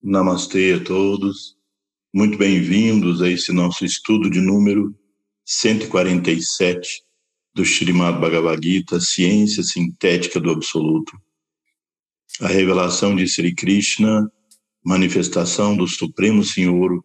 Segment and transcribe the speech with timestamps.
[0.00, 1.56] Namastê a todos.
[2.14, 4.94] Muito bem-vindos a esse nosso estudo de número
[5.44, 7.02] 147
[7.52, 11.12] do Srimad Bhagavad Gita, Ciência Sintética do Absoluto.
[12.40, 14.30] A revelação de Sri Krishna,
[14.84, 17.04] manifestação do Supremo Senhor,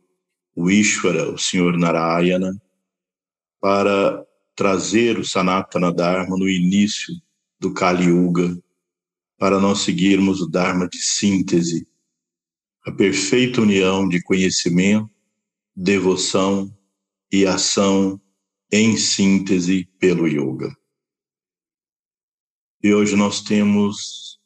[0.56, 2.62] o Ishvara, o Senhor Narayana,
[3.60, 4.24] para
[4.56, 7.12] trazer o Sanatana Dharma no início
[7.60, 8.56] do Kali Yuga,
[9.40, 11.88] para nós seguirmos o Dharma de síntese
[12.86, 15.10] a perfeita união de conhecimento,
[15.76, 16.76] devoção
[17.32, 18.22] e ação
[18.72, 20.76] em síntese pelo yoga.
[22.84, 24.40] E hoje nós temos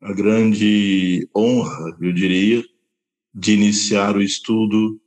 [0.00, 2.64] a grande honra, eu diria,
[3.34, 5.00] de iniciar o estudo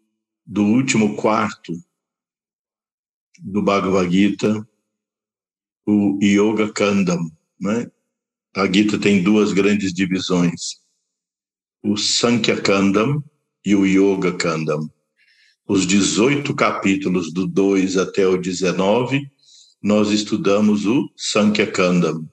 [0.45, 1.73] do último quarto
[3.40, 4.67] do Bhagavad Gita,
[5.85, 7.31] o Yoga Kandam.
[7.59, 7.90] Né?
[8.55, 10.84] A Gita tem duas grandes divisões
[11.88, 13.23] o Sankhya Kandam
[13.63, 14.89] e o Yoga Kandam.
[15.67, 19.21] Os 18 capítulos do 2 até o 19,
[19.84, 22.27] nós estudamos o Sankhya Kandam,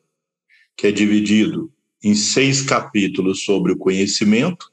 [0.75, 1.71] que é dividido
[2.03, 4.73] em seis capítulos sobre o conhecimento,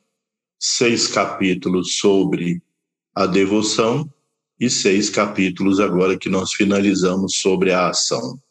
[0.58, 2.64] seis capítulos sobre
[3.14, 4.09] a devoção
[4.58, 8.42] e seis capítulos agora que nós finalizamos sobre a ação.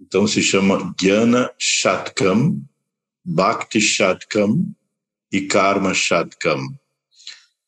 [0.00, 2.60] Então se chama Jnana Shatkam,
[3.24, 4.66] Bhakti Shatkam
[5.32, 6.60] e Karma Shatkam.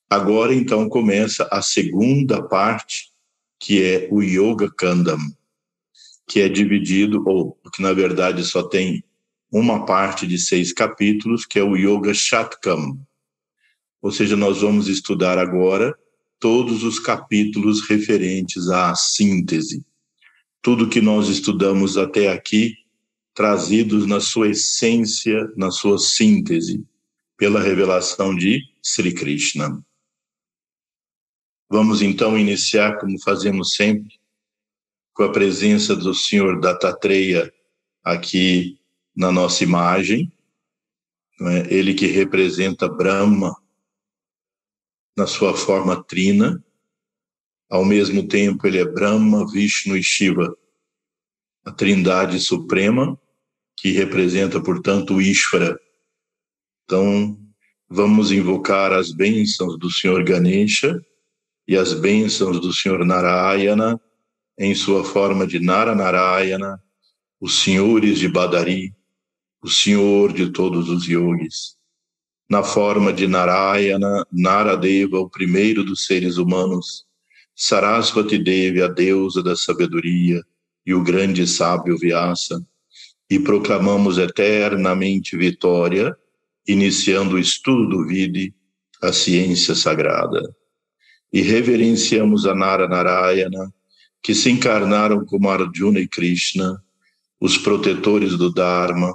[0.08, 3.10] Agora, então, começa a segunda parte,
[3.58, 5.18] que é o Yoga Kandam,
[6.28, 9.02] que é dividido, ou que na verdade só tem
[9.50, 12.98] uma parte de seis capítulos, que é o Yoga Shatkam.
[14.02, 15.96] Ou seja, nós vamos estudar agora
[16.38, 19.84] todos os capítulos referentes à síntese.
[20.60, 22.74] Tudo que nós estudamos até aqui
[23.36, 26.82] trazidos na sua essência, na sua síntese,
[27.36, 29.84] pela revelação de Sri Krishna.
[31.68, 34.18] Vamos então iniciar, como fazemos sempre,
[35.12, 37.52] com a presença do Senhor Dattatreya
[38.02, 38.80] aqui
[39.14, 40.32] na nossa imagem,
[41.42, 41.74] é?
[41.74, 43.54] ele que representa Brahma
[45.14, 46.64] na sua forma trina,
[47.68, 50.56] ao mesmo tempo ele é Brahma, Vishnu e Shiva,
[51.66, 53.20] a trindade suprema,
[53.76, 55.78] que representa, portanto, o Ishvara.
[56.84, 57.38] Então,
[57.88, 61.00] vamos invocar as bênçãos do Senhor Ganesha
[61.68, 64.00] e as bênçãos do Senhor Narayana
[64.58, 66.82] em sua forma de Naranarayana,
[67.40, 68.94] os senhores de Badari,
[69.62, 71.76] o Senhor de todos os yogis.
[72.48, 77.04] Na forma de Narayana, Naradeva, o primeiro dos seres humanos,
[77.54, 80.42] Sarasvati Devi, a deusa da sabedoria,
[80.86, 82.64] e o grande sábio Vyasa,
[83.28, 86.16] e proclamamos eternamente vitória,
[86.66, 88.54] iniciando o estudo do Vide,
[89.02, 90.54] a ciência sagrada.
[91.32, 93.72] E reverenciamos a Nara Narayana,
[94.22, 96.82] que se encarnaram como Arjuna e Krishna,
[97.40, 99.14] os protetores do Dharma,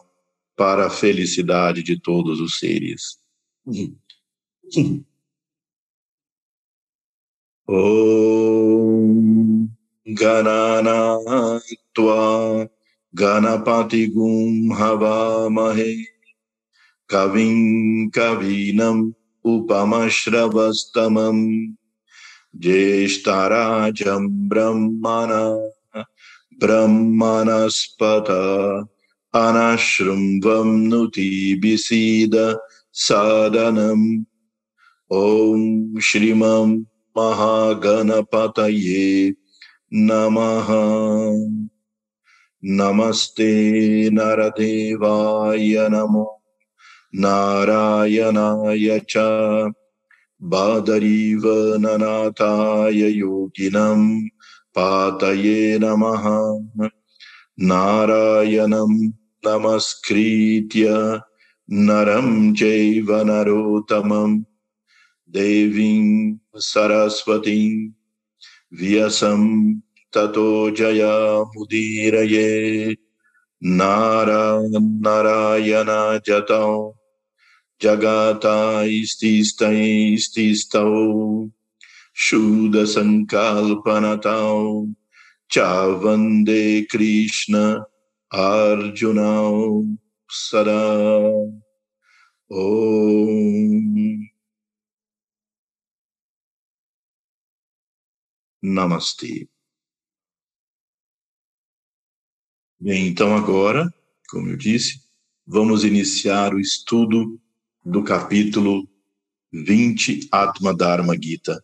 [0.56, 3.18] para a felicidade de todos os seres.
[7.68, 9.70] Om
[10.06, 11.18] Ganana
[11.94, 12.70] Tua
[13.21, 15.93] गणपतिगुं हवामहे
[17.11, 17.57] कविं
[18.17, 19.03] कवीनम्
[19.55, 21.45] उपमश्रवस्तमम्
[22.63, 25.33] ज्येष्ठराजम् ब्रह्मण
[26.61, 28.31] ब्रह्मणस्पत
[29.35, 32.35] अनशृम्भम् नुतिबिसीद
[33.07, 34.07] सादनम्
[35.11, 36.77] ॐ श्रीमम्
[37.19, 39.05] महागणपतये
[40.09, 40.69] नमः
[42.64, 43.46] नमस्ते
[44.14, 46.26] नरदेवाय नमो
[47.22, 49.18] नारायणाय च
[50.52, 51.44] बादरीव
[51.80, 54.04] ननाथाय योगिनं
[54.76, 56.28] पातये नमः
[57.68, 58.96] नारायणं
[59.48, 60.90] नमस्कृत्य
[61.70, 64.40] नरं चैव नरोत्तमं
[65.30, 66.36] देवीं
[66.70, 67.90] सरस्वतीं
[68.80, 69.50] व्यसम्
[70.14, 72.96] ततो जया मुदीरये
[73.64, 75.86] नारायण नारायण
[76.26, 76.96] जतौ।
[77.82, 78.50] जगातास्तिस्तौ
[82.16, 83.24] शूदसङ्कल्पनतौ।
[85.52, 85.60] च
[86.04, 87.56] वंदे कृष्ण
[88.34, 89.84] अर्जुनौ
[90.30, 90.92] सदा।
[92.52, 94.18] ॐ
[98.66, 99.61] नमस्ते।
[102.84, 103.94] Bem, então agora,
[104.28, 105.02] como eu disse,
[105.46, 107.40] vamos iniciar o estudo
[107.86, 108.90] do capítulo
[109.54, 111.64] 20, Atma Dharma Gita.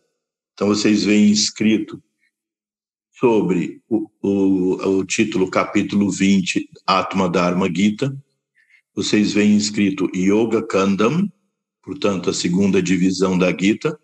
[0.52, 2.00] Então, vocês veem escrito
[3.18, 8.16] sobre o, o, o título capítulo 20, Atma Dharma Gita,
[8.94, 11.28] vocês veem escrito Yoga Kandam,
[11.82, 13.98] portanto, a segunda divisão da Gita,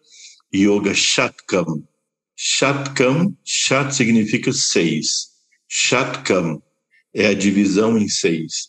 [0.53, 1.87] Yoga Shatkam.
[2.35, 5.29] Shatkam, Shat significa seis.
[5.69, 6.61] Shatkam
[7.15, 8.69] é a divisão em seis.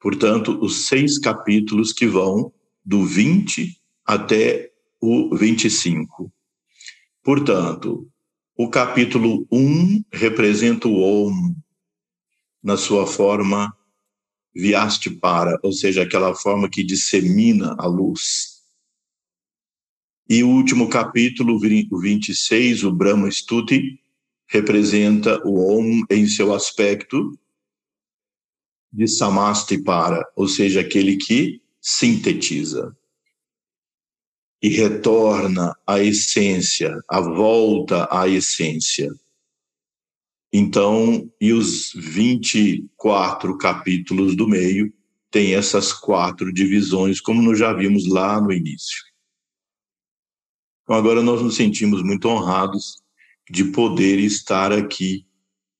[0.00, 2.52] Portanto, os seis capítulos que vão
[2.84, 4.70] do 20 até
[5.00, 6.32] o 25.
[7.22, 8.08] Portanto,
[8.56, 11.54] o capítulo 1 representa o Om
[12.62, 13.76] na sua forma
[14.54, 18.56] Vyastipara, ou seja, aquela forma que dissemina a luz.
[20.28, 24.00] E o último capítulo, o 26, o Brahma Stuti,
[24.48, 27.38] representa o Om em seu aspecto
[28.92, 32.96] de Samastipara, ou seja, aquele que sintetiza
[34.62, 39.08] e retorna à essência, a volta à essência.
[40.52, 44.92] Então, e os 24 capítulos do meio
[45.30, 49.04] têm essas quatro divisões, como nós já vimos lá no início.
[50.82, 53.02] Então, agora nós nos sentimos muito honrados
[53.50, 55.26] de poder estar aqui,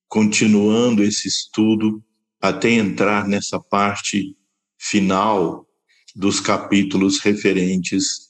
[0.09, 2.05] continuando esse estudo
[2.49, 4.37] até entrar nessa parte
[4.79, 5.67] final
[6.15, 8.27] dos capítulos referentes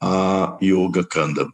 [0.00, 1.48] a Yoga Kanda.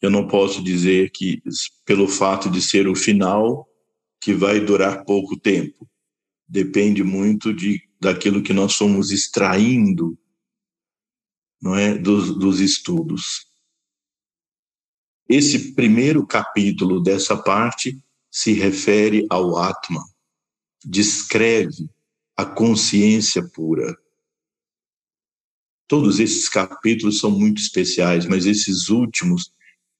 [0.00, 1.42] Eu não posso dizer que,
[1.84, 3.66] pelo fato de ser o final,
[4.20, 5.88] que vai durar pouco tempo.
[6.48, 10.18] Depende muito de, daquilo que nós somos extraindo
[11.60, 13.46] não é, dos, dos estudos.
[15.28, 17.98] Esse primeiro capítulo dessa parte
[18.30, 20.04] se refere ao Atma,
[20.84, 21.88] descreve
[22.36, 23.96] a consciência pura.
[25.88, 29.52] Todos esses capítulos são muito especiais, mas esses últimos,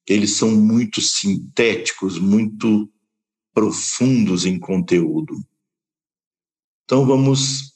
[0.06, 2.90] eles são muito sintéticos, muito
[3.55, 5.34] profundos em conteúdo.
[6.84, 7.75] Então vamos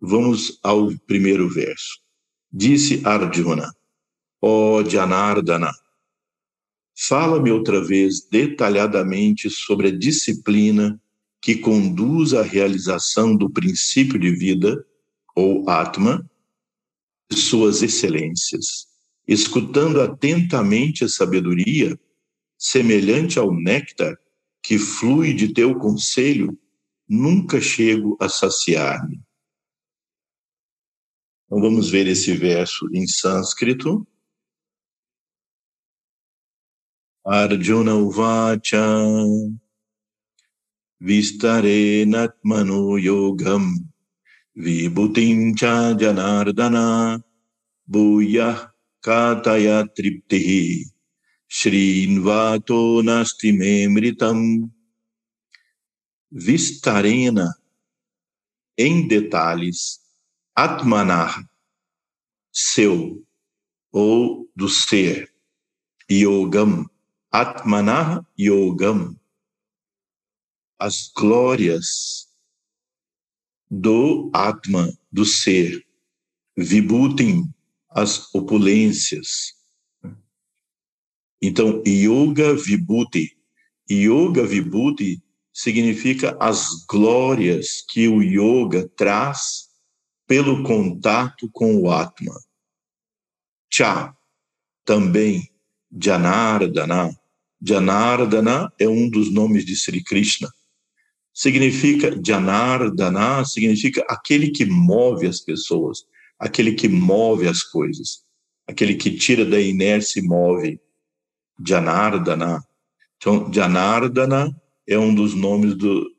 [0.00, 2.00] vamos ao primeiro verso.
[2.52, 3.74] Disse Arjuna:
[4.40, 5.72] Ó Janardana,
[6.96, 11.00] fala-me outra vez detalhadamente sobre a disciplina
[11.44, 14.82] que conduz à realização do princípio de vida,
[15.36, 16.26] ou Atma,
[17.30, 18.86] suas excelências,
[19.28, 22.00] escutando atentamente a sabedoria,
[22.56, 24.16] semelhante ao néctar
[24.62, 26.58] que flui de teu conselho,
[27.06, 29.20] nunca chego a saciar-me.
[31.44, 34.08] Então vamos ver esse verso em sânscrito.
[37.22, 38.80] Arjuna Uvacha
[41.04, 43.64] Vistarenatmanu Yogam
[44.56, 47.20] Vibhutim cha janardana
[47.90, 48.70] bhuyah
[49.04, 50.88] kataya triptihi
[51.56, 54.70] shrinvato nasti memritam
[56.32, 57.52] vistarena
[58.78, 60.00] em detalhes
[60.56, 61.44] atmanar
[62.50, 63.22] seu
[63.92, 65.28] ou do ser
[66.08, 66.86] yogam
[67.30, 69.14] atmanar yogam
[70.84, 72.28] as glórias
[73.70, 75.82] do Atma, do ser.
[76.54, 77.50] Vibhutim,
[77.88, 79.54] as opulências.
[81.40, 83.34] Então, Yoga Vibhuti.
[83.90, 85.22] Yoga Vibhuti
[85.54, 89.70] significa as glórias que o yoga traz
[90.26, 92.38] pelo contato com o Atma.
[93.72, 94.14] Cha,
[94.84, 95.50] também
[95.90, 97.10] Janardana.
[97.60, 100.52] Janardana é um dos nomes de Sri Krishna
[101.34, 106.06] significa Janardana, significa aquele que move as pessoas,
[106.38, 108.22] aquele que move as coisas,
[108.68, 110.80] aquele que tira da inércia e move.
[111.66, 112.62] Janardana.
[113.16, 114.54] Então, Janardana
[114.86, 116.12] é um dos nomes do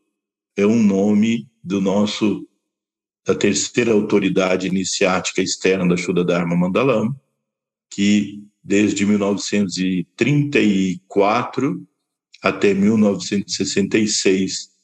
[0.58, 2.48] é um nome do nosso
[3.26, 7.14] da terceira autoridade iniciática externa da Shuddha Dharma Mandalam,
[7.90, 11.86] que desde 1934
[12.42, 14.75] até 1966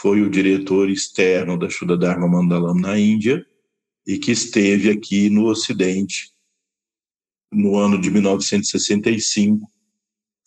[0.00, 3.44] foi o diretor externo da Shuddha Dharma Mandalam na Índia
[4.06, 6.32] e que esteve aqui no Ocidente
[7.52, 9.68] no ano de 1965,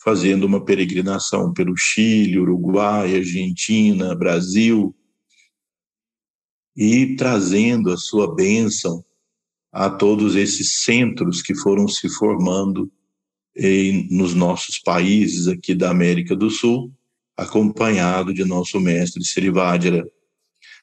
[0.02, 4.96] fazendo uma peregrinação pelo Chile, Uruguai, Argentina, Brasil,
[6.74, 9.04] e trazendo a sua bênção
[9.70, 12.90] a todos esses centros que foram se formando
[13.54, 16.90] em, nos nossos países aqui da América do Sul,
[17.36, 20.04] acompanhado de nosso mestre Srivajra.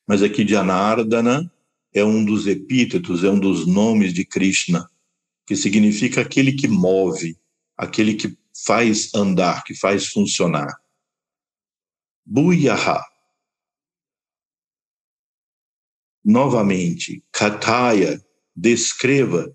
[0.07, 1.51] mas aqui Janardana
[1.93, 4.89] é um dos epítetos, é um dos nomes de Krishna,
[5.45, 7.37] que significa aquele que move,
[7.77, 10.71] aquele que faz andar, que faz funcionar.
[12.25, 13.03] Buyaha.
[16.23, 18.23] Novamente, Kataya,
[18.55, 19.51] descreva,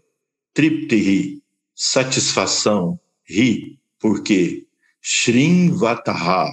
[0.52, 1.42] triptihi,
[1.74, 2.98] satisfação,
[3.28, 4.66] ri, porque
[5.00, 6.52] Shrinvataha,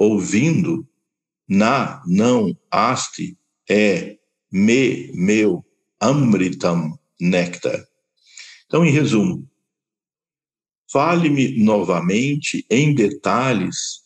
[0.00, 0.88] ouvindo,
[1.46, 3.36] na, não, asti,
[3.68, 4.18] é,
[4.50, 5.62] me, meu,
[6.00, 7.86] amritam, néctar.
[8.64, 9.46] Então, em resumo,
[10.90, 14.00] fale-me novamente em detalhes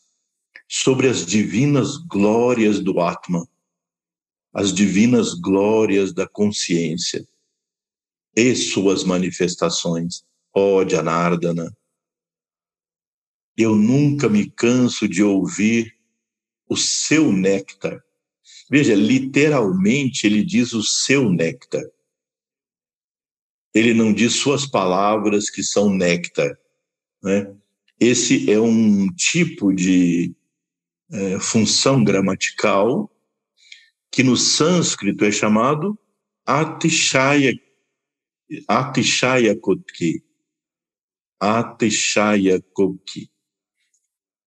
[0.68, 3.46] sobre as divinas glórias do Atman,
[4.52, 7.24] as divinas glórias da consciência
[8.34, 10.24] e suas manifestações.
[10.52, 11.72] Ó Janardana,
[13.56, 15.96] eu nunca me canso de ouvir
[16.68, 18.02] o seu néctar.
[18.70, 21.84] Veja, literalmente ele diz o seu néctar.
[23.74, 26.56] Ele não diz suas palavras que são néctar.
[27.22, 27.54] Né?
[27.98, 30.34] Esse é um tipo de
[31.10, 33.10] é, função gramatical
[34.10, 35.98] que no sânscrito é chamado
[36.46, 37.52] atishaya,
[38.68, 40.22] atishaya kotki.
[41.40, 43.30] Atishaya kotki.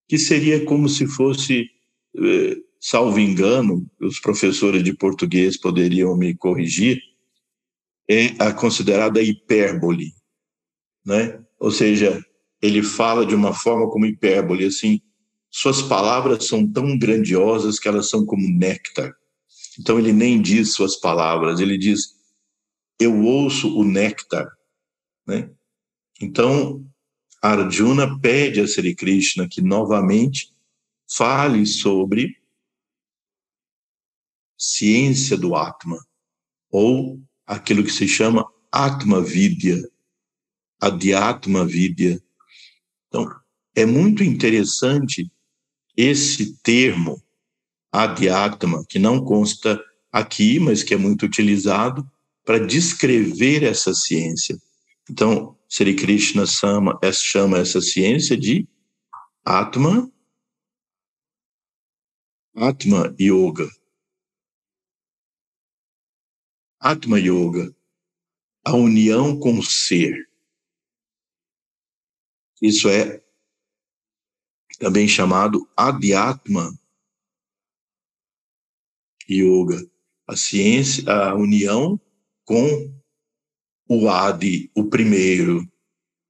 [0.08, 1.70] Que seria como se fosse
[2.18, 7.02] eh, salvo engano, os professores de português poderiam me corrigir,
[8.10, 10.14] é a considerada hipérbole,
[11.06, 11.44] né?
[11.60, 12.24] Ou seja,
[12.62, 15.02] ele fala de uma forma como hipérbole, assim,
[15.50, 19.14] suas palavras são tão grandiosas que elas são como néctar.
[19.80, 22.16] Então ele nem diz suas palavras, ele diz
[23.00, 24.48] eu ouço o néctar,
[25.26, 25.52] né?
[26.22, 26.84] Então
[27.48, 30.54] Arjuna pede a Sri Krishna que novamente
[31.10, 32.38] fale sobre
[34.58, 35.98] ciência do Atma,
[36.70, 39.82] ou aquilo que se chama Atma Vidya,
[40.82, 42.22] Adhyatma Vidya.
[43.08, 43.30] Então,
[43.74, 45.32] é muito interessante
[45.96, 47.24] esse termo,
[47.92, 52.06] Adhyatma, que não consta aqui, mas que é muito utilizado
[52.44, 54.60] para descrever essa ciência.
[55.10, 58.68] Então, Sri Krishna chama, chama essa ciência de
[59.46, 60.12] Atma
[62.60, 63.70] Atma Yoga.
[66.80, 67.72] Atma Yoga,
[68.66, 70.28] a união com o ser.
[72.60, 73.24] Isso é
[74.80, 76.76] também chamado Adhyatma
[79.30, 79.88] Yoga,
[80.26, 82.02] a ciência, a união
[82.44, 82.97] com
[83.88, 85.68] o Adi, o primeiro,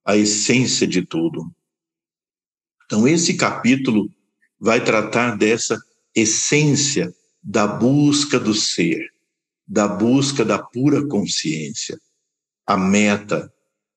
[0.04, 1.44] a essência de tudo.
[2.84, 4.10] Então, esse capítulo
[4.58, 5.78] vai tratar dessa
[6.14, 9.12] essência da busca do ser,
[9.66, 12.00] da busca da pura consciência,
[12.66, 13.52] a meta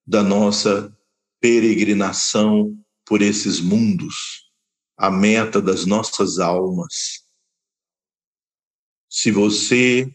[0.06, 0.96] da nossa
[1.39, 4.50] peregrinação por esses mundos,
[4.98, 7.24] a meta das nossas almas.
[9.10, 10.10] Se você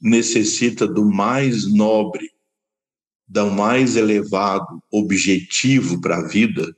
[0.00, 2.30] necessita do mais nobre,
[3.30, 6.76] do mais elevado objetivo para a vida,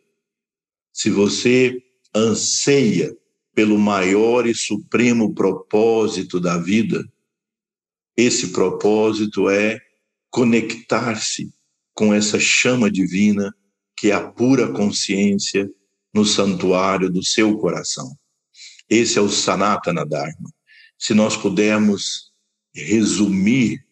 [0.93, 1.83] se você
[2.15, 3.17] anseia
[3.55, 7.03] pelo maior e supremo propósito da vida.
[8.17, 9.81] Esse propósito é
[10.31, 11.53] conectar-se
[11.95, 13.55] com essa chama divina
[13.97, 15.71] que é a pura consciência
[16.13, 18.15] no santuário do seu coração.
[18.89, 20.51] Esse é o Sanatana Dharma.
[20.99, 22.33] Se nós pudermos
[22.75, 23.85] resumir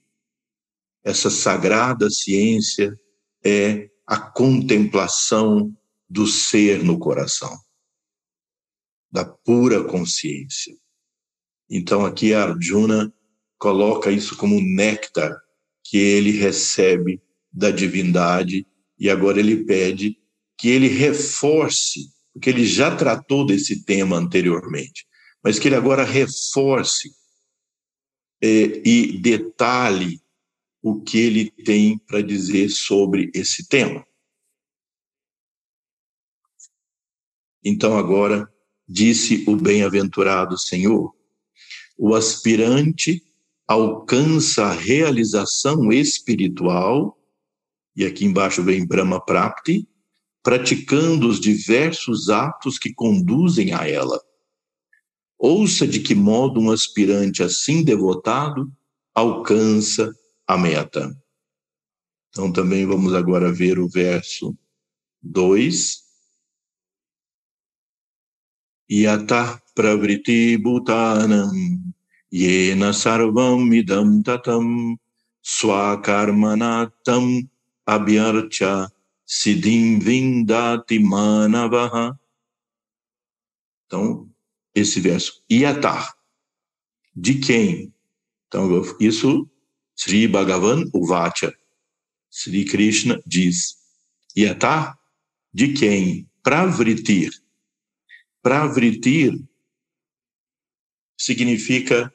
[1.05, 2.95] essa sagrada ciência,
[3.45, 5.75] é a contemplação
[6.09, 7.57] do ser no coração
[9.11, 10.75] da pura consciência.
[11.69, 13.13] Então aqui Arjuna
[13.59, 15.37] coloca isso como um néctar
[15.85, 17.21] que ele recebe
[17.53, 18.67] da divindade
[18.99, 20.17] e agora ele pede
[20.57, 25.07] que ele reforce, porque ele já tratou desse tema anteriormente,
[25.43, 27.11] mas que ele agora reforce
[28.43, 30.21] é, e detalhe
[30.83, 34.05] o que ele tem para dizer sobre esse tema.
[37.63, 38.51] Então agora
[38.89, 41.15] disse o bem-aventurado Senhor.
[41.97, 43.23] O aspirante
[43.69, 47.17] alcança a realização espiritual,
[47.95, 49.87] e aqui embaixo vem Brahma Prapti,
[50.43, 54.21] praticando os diversos atos que conduzem a ela.
[55.39, 58.73] Ouça de que modo um aspirante assim devotado
[59.15, 60.11] alcança
[60.53, 61.17] a meta.
[62.31, 64.59] Então também vamos agora ver o verso
[65.23, 66.03] 2
[68.91, 71.53] yata pravriti bhutanam
[72.33, 74.99] yena sarvam idam tatam
[75.41, 77.49] swakarmanatam
[77.87, 78.91] abhyarcha
[79.25, 82.19] siddhim vindati manavaha.
[83.87, 84.29] Então,
[84.75, 86.15] esse verso, yatar,
[87.15, 87.93] de quem?
[88.47, 88.69] Então,
[89.01, 89.49] isso,
[90.03, 91.53] Sri Bhagavan Uvacha,
[92.31, 93.77] Sri Krishna diz,
[94.35, 94.99] yatar,
[95.53, 96.27] de quem?
[96.43, 97.31] Pravritir.
[98.43, 99.39] Pravritir
[101.19, 102.11] significa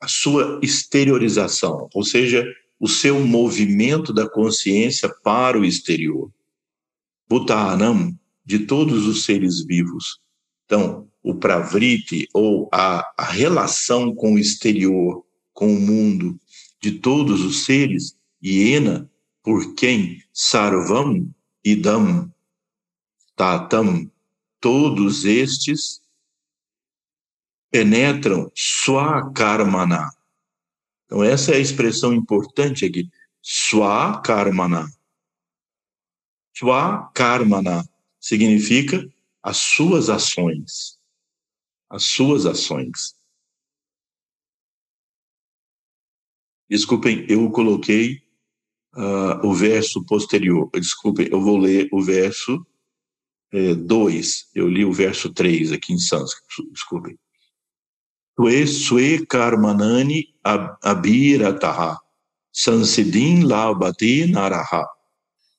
[0.00, 2.46] a sua exteriorização, ou seja,
[2.78, 6.30] o seu movimento da consciência para o exterior.
[7.28, 10.20] Bhutanam, de todos os seres vivos.
[10.64, 16.38] Então, o pravriti, ou a, a relação com o exterior, com o mundo,
[16.86, 19.10] de todos os seres, Iena,
[19.42, 22.32] por quem sarvam idam
[23.34, 24.08] tatam,
[24.60, 26.00] todos estes
[27.72, 30.12] penetram swakarmana.
[31.06, 33.10] Então, essa é a expressão importante aqui.
[33.42, 34.88] Swakarmana.
[36.56, 37.84] Swakarmana
[38.20, 39.04] significa
[39.42, 41.00] as suas ações.
[41.90, 43.16] As suas ações.
[46.68, 48.22] Desculpem, eu coloquei
[48.94, 50.68] uh, o verso posterior.
[50.74, 52.66] Desculpem, eu vou ler o verso
[53.52, 54.50] 2.
[54.54, 56.70] É, eu li o verso 3 aqui em sânscrito.
[56.72, 57.18] Desculpem.
[58.36, 61.98] Tue sue karmanani abirataha
[62.52, 64.84] sansidim labati naraha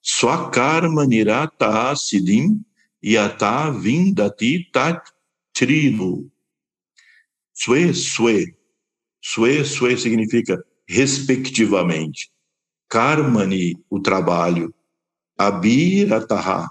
[0.03, 2.63] swakarma nirata siddhim
[3.03, 5.01] yata vindati tat
[5.53, 6.29] trinu.
[7.53, 8.55] Sue, sue.
[9.19, 12.32] Sue, sue significa respectivamente.
[12.89, 14.74] Karmani, o trabalho.
[15.38, 16.70] Abirataha,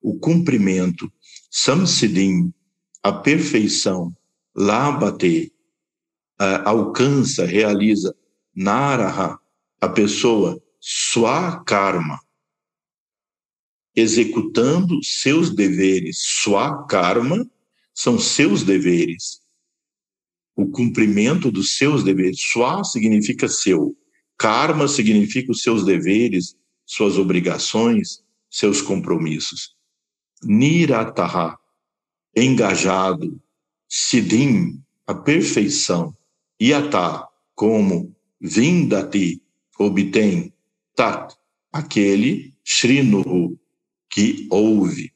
[0.00, 1.12] o cumprimento.
[1.50, 2.52] Samsidim,
[3.02, 4.16] a perfeição.
[4.54, 5.52] Labate,
[6.64, 8.14] alcança, realiza,
[8.54, 9.38] Naraha,
[9.80, 12.18] a pessoa, sua karma,
[13.94, 16.18] executando seus deveres.
[16.20, 17.46] Sua karma
[17.92, 19.42] são seus deveres.
[20.56, 22.40] O cumprimento dos seus deveres.
[22.40, 23.94] Sua significa seu.
[24.38, 29.76] Karma significa os seus deveres, suas obrigações, seus compromissos.
[30.42, 31.56] Nirataha,
[32.34, 33.40] engajado,
[33.88, 36.16] Siddhim, a perfeição,
[36.60, 39.42] Yata, como Vindati,
[39.78, 40.52] obtém,
[40.94, 41.34] Tat,
[41.72, 43.58] aquele, Srinuhu,
[44.10, 45.12] que ouve.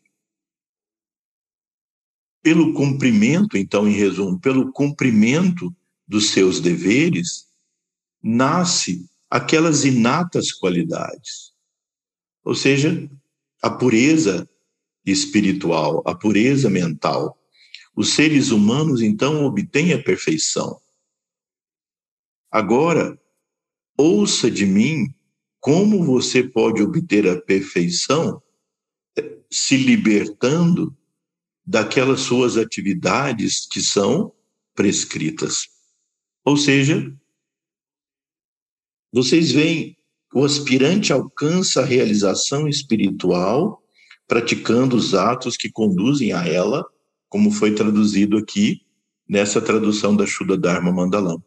[2.42, 5.74] Pelo cumprimento, então, em resumo, pelo cumprimento
[6.06, 7.46] dos seus deveres,
[8.22, 11.52] nasce aquelas inatas qualidades.
[12.44, 13.08] Ou seja,
[13.62, 14.48] a pureza
[15.04, 17.38] espiritual, a pureza mental,
[17.94, 20.80] os seres humanos então obtêm a perfeição.
[22.50, 23.20] Agora,
[23.96, 25.14] ouça de mim
[25.60, 28.42] como você pode obter a perfeição
[29.16, 30.96] eh, se libertando
[31.66, 34.32] daquelas suas atividades que são
[34.74, 35.68] prescritas.
[36.44, 37.12] Ou seja,
[39.12, 39.96] vocês veem,
[40.32, 43.82] o aspirante alcança a realização espiritual
[44.28, 46.86] praticando os atos que conduzem a ela
[47.28, 48.82] como foi traduzido aqui
[49.28, 51.42] nessa tradução da Shuddha Dharma Mandalam.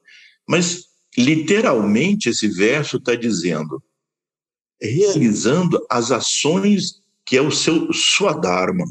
[0.47, 0.85] Mas,
[1.17, 3.83] literalmente, esse verso está dizendo,
[4.81, 8.85] realizando as ações que é o seu sua Dharma.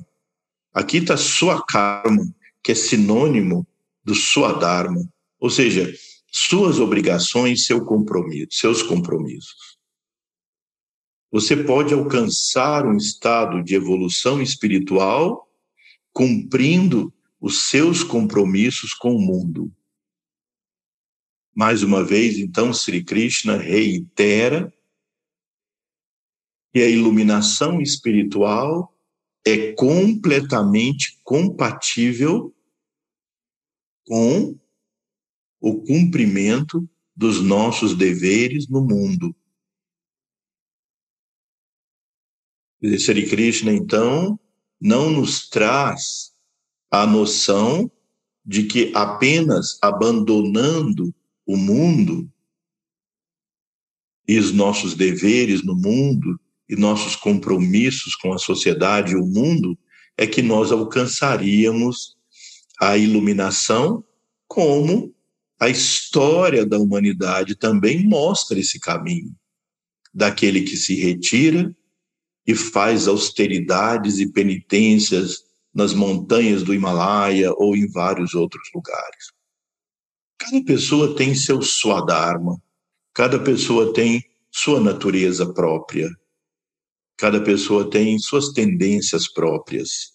[0.73, 2.25] Aqui está sua karma,
[2.63, 3.67] que é sinônimo
[4.05, 5.03] do sua Dharma,
[5.39, 5.93] ou seja,
[6.31, 9.79] suas obrigações, seu compromisso, seus compromissos.
[11.31, 15.49] Você pode alcançar um estado de evolução espiritual
[16.13, 19.73] cumprindo os seus compromissos com o mundo.
[21.55, 24.73] Mais uma vez, então, Sri Krishna reitera
[26.73, 28.92] que a iluminação espiritual
[29.45, 32.55] é completamente compatível
[34.07, 34.59] com
[35.61, 39.35] o cumprimento dos nossos deveres no mundo.
[42.99, 44.39] Sri Krishna, então,
[44.81, 46.33] não nos traz
[46.91, 47.91] a noção
[48.45, 51.15] de que apenas abandonando
[51.47, 52.29] o mundo
[54.27, 59.77] e os nossos deveres no mundo e nossos compromissos com a sociedade e o mundo
[60.17, 62.17] é que nós alcançaríamos
[62.81, 64.05] a iluminação,
[64.47, 65.15] como
[65.59, 69.35] a história da humanidade também mostra esse caminho
[70.13, 71.75] daquele que se retira
[72.47, 75.45] e faz austeridades e penitências
[75.75, 79.33] nas montanhas do Himalaia ou em vários outros lugares.
[80.39, 82.61] Cada pessoa tem seu swadharma,
[83.15, 86.11] cada pessoa tem sua natureza própria,
[87.17, 90.13] cada pessoa tem suas tendências próprias.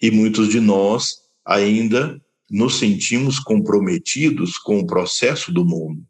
[0.00, 6.06] E muitos de nós ainda nos sentimos comprometidos com o processo do mundo,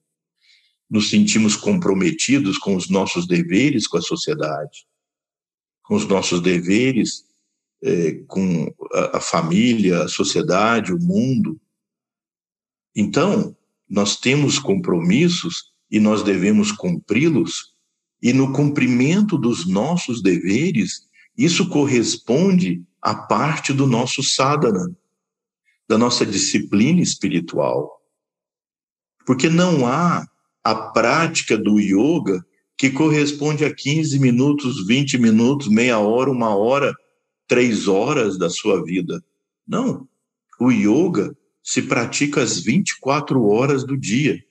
[0.89, 4.87] nos sentimos comprometidos com os nossos deveres com a sociedade,
[5.83, 7.29] com os nossos deveres
[7.83, 11.61] é, com a, a família, a sociedade, o mundo.
[12.95, 13.57] Então,
[13.89, 17.75] nós temos compromissos e nós devemos cumpri-los,
[18.23, 24.91] e no cumprimento dos nossos deveres, isso corresponde à parte do nosso sadhana,
[25.89, 28.03] da nossa disciplina espiritual.
[29.25, 30.27] Porque não há
[30.65, 32.45] a prática do yoga
[32.77, 36.95] que corresponde a 15 minutos, 20 minutos, meia hora, uma hora,
[37.47, 39.23] três horas da sua vida.
[39.67, 40.09] Não.
[40.61, 44.43] O yoga se pratica às 24 horas do dia.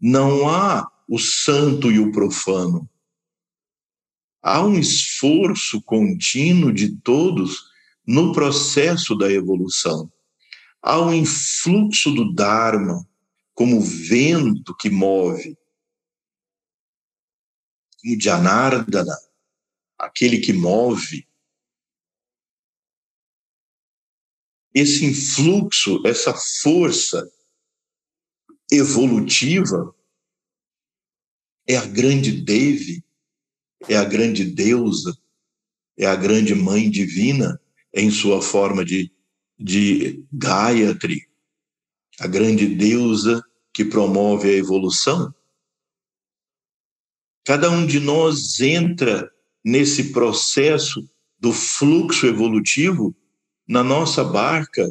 [0.00, 2.88] Não há o santo e o profano.
[4.40, 7.68] Há um esforço contínuo de todos
[8.06, 10.10] no processo da evolução.
[10.80, 13.04] Há um influxo do Dharma
[13.52, 15.58] como vento que move.
[18.00, 19.18] Como Janardana,
[19.98, 21.28] aquele que move
[24.72, 27.28] esse influxo, essa força
[28.70, 29.92] evolutiva
[31.70, 33.04] é a grande Devi,
[33.88, 35.16] é a grande deusa,
[35.96, 37.60] é a grande mãe divina?
[37.94, 39.10] Em sua forma de,
[39.58, 41.28] de Gayatri,
[42.18, 45.32] a grande deusa que promove a evolução.
[47.44, 49.30] Cada um de nós entra
[49.64, 53.14] nesse processo do fluxo evolutivo
[53.66, 54.86] na nossa barca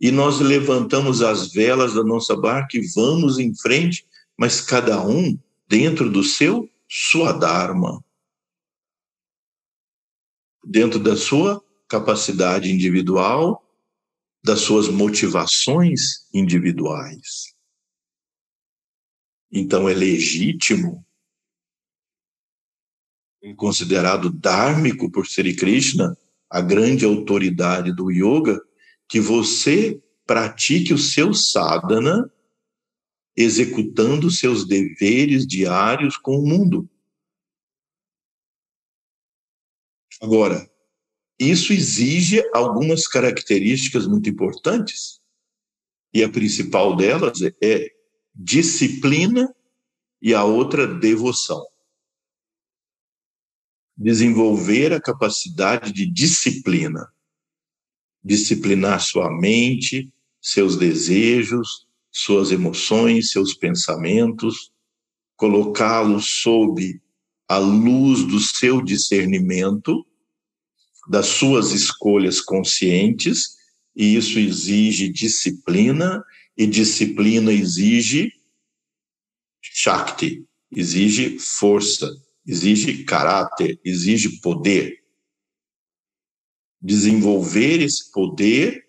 [0.00, 5.38] e nós levantamos as velas da nossa barca e vamos em frente, mas cada um
[5.66, 8.02] dentro do seu sua dharma,
[10.64, 13.62] dentro da sua capacidade individual,
[14.42, 17.54] das suas motivações individuais.
[19.50, 21.04] Então é legítimo,
[23.56, 26.16] considerado dármico por Sri Krishna,
[26.50, 28.60] a grande autoridade do yoga,
[29.08, 32.30] que você pratique o seu sadhana
[33.36, 36.88] executando seus deveres diários com o mundo.
[40.20, 40.70] Agora,
[41.38, 45.20] isso exige algumas características muito importantes.
[46.12, 47.90] E a principal delas é
[48.34, 49.54] disciplina
[50.22, 51.64] e a outra devoção
[53.96, 57.12] desenvolver a capacidade de disciplina,
[58.22, 64.70] disciplinar sua mente, seus desejos, suas emoções, seus pensamentos,
[65.36, 67.00] colocá-los sob
[67.48, 70.06] a luz do seu discernimento,
[71.08, 73.56] das suas escolhas conscientes,
[73.96, 76.24] e isso exige disciplina,
[76.56, 78.32] e disciplina exige
[79.60, 82.08] Shakti, exige força,
[82.46, 85.02] exige caráter, exige poder.
[86.80, 88.83] Desenvolver esse poder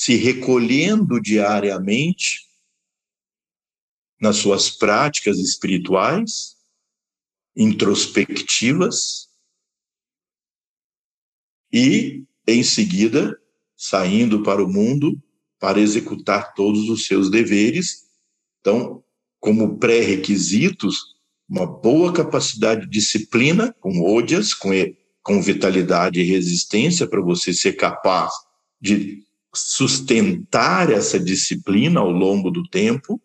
[0.00, 2.48] se recolhendo diariamente
[4.18, 6.56] nas suas práticas espirituais,
[7.54, 9.28] introspectivas,
[11.70, 13.38] e, em seguida,
[13.76, 15.22] saindo para o mundo
[15.58, 18.06] para executar todos os seus deveres.
[18.60, 19.04] Então,
[19.38, 21.14] como pré-requisitos,
[21.46, 24.70] uma boa capacidade de disciplina, com odias, com,
[25.22, 28.32] com vitalidade e resistência, para você ser capaz
[28.80, 33.20] de sustentar essa disciplina ao longo do tempo,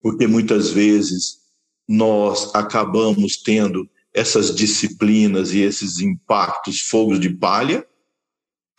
[0.00, 1.38] porque muitas vezes
[1.86, 7.86] nós acabamos tendo essas disciplinas e esses impactos fogos de palha,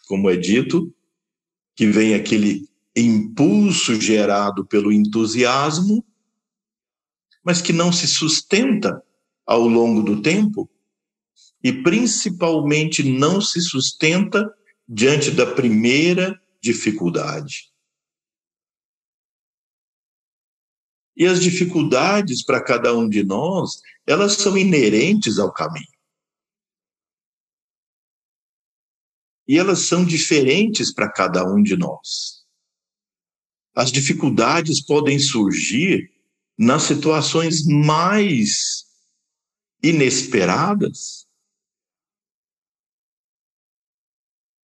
[0.08, 0.93] como é dito,
[1.76, 6.04] que vem aquele impulso gerado pelo entusiasmo
[7.43, 9.02] mas que não se sustenta
[9.45, 10.69] ao longo do tempo
[11.63, 14.48] e principalmente não se sustenta
[14.91, 17.71] diante da primeira dificuldade.
[21.15, 25.86] E as dificuldades para cada um de nós, elas são inerentes ao caminho.
[29.47, 32.45] E elas são diferentes para cada um de nós.
[33.75, 36.12] As dificuldades podem surgir
[36.58, 38.86] nas situações mais
[39.84, 41.29] inesperadas.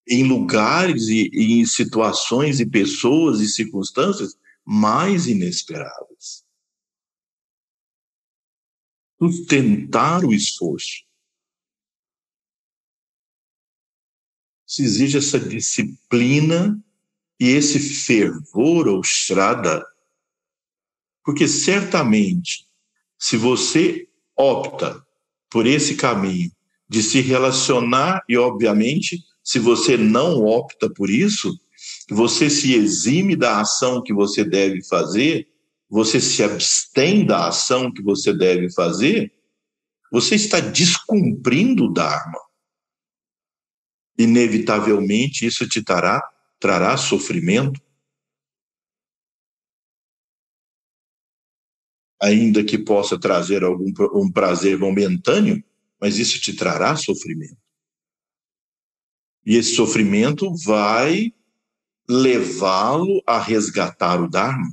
[0.08, 6.46] Em lugares e, em situações e pessoas e circunstâncias mais inesperadas.
[9.18, 11.04] Sustentar o esforço.
[14.68, 16.84] Se exige essa disciplina
[17.40, 19.86] e esse fervor ou estrada,
[21.24, 22.68] porque certamente,
[23.18, 25.06] se você opta
[25.50, 26.52] por esse caminho
[26.88, 31.56] de se relacionar e, obviamente, se você não opta por isso,
[32.10, 35.48] você se exime da ação que você deve fazer,
[35.88, 39.32] você se abstém da ação que você deve fazer,
[40.12, 42.40] você está descumprindo o Dharma.
[44.18, 46.28] Inevitavelmente, isso te trará,
[46.60, 47.80] trará sofrimento.
[52.20, 55.64] Ainda que possa trazer algum um prazer momentâneo,
[56.02, 57.65] mas isso te trará sofrimento.
[59.46, 61.34] E esse sofrimento vai
[62.10, 64.68] levá-lo a resgatar o Dharma.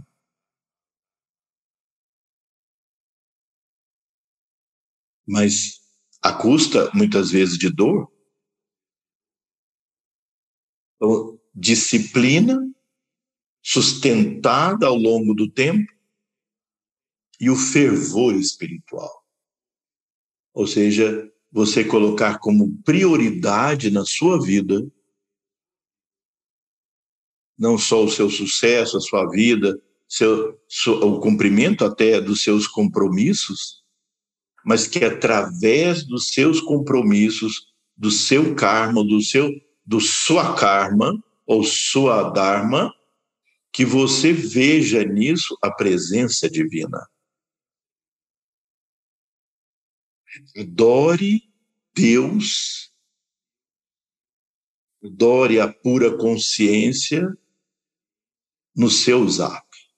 [5.27, 5.81] Mas
[6.23, 8.11] a custa, muitas vezes, de dor.
[10.97, 12.59] Então, disciplina
[13.63, 15.91] sustentada ao longo do tempo
[17.41, 19.27] e o fervor espiritual.
[20.53, 24.83] Ou seja, você colocar como prioridade na sua vida
[27.63, 33.85] não só o seu sucesso, a sua vida, seu, o cumprimento até dos seus compromissos,
[34.65, 39.49] mas que através dos seus compromissos, do seu karma, do seu
[39.85, 41.13] do sua karma
[41.47, 42.93] ou sua dharma,
[43.73, 46.99] que você veja nisso a presença divina.
[50.57, 51.53] Adore
[51.95, 52.93] Deus,
[55.03, 57.37] adore a pura consciência
[58.75, 59.93] nos seus atos,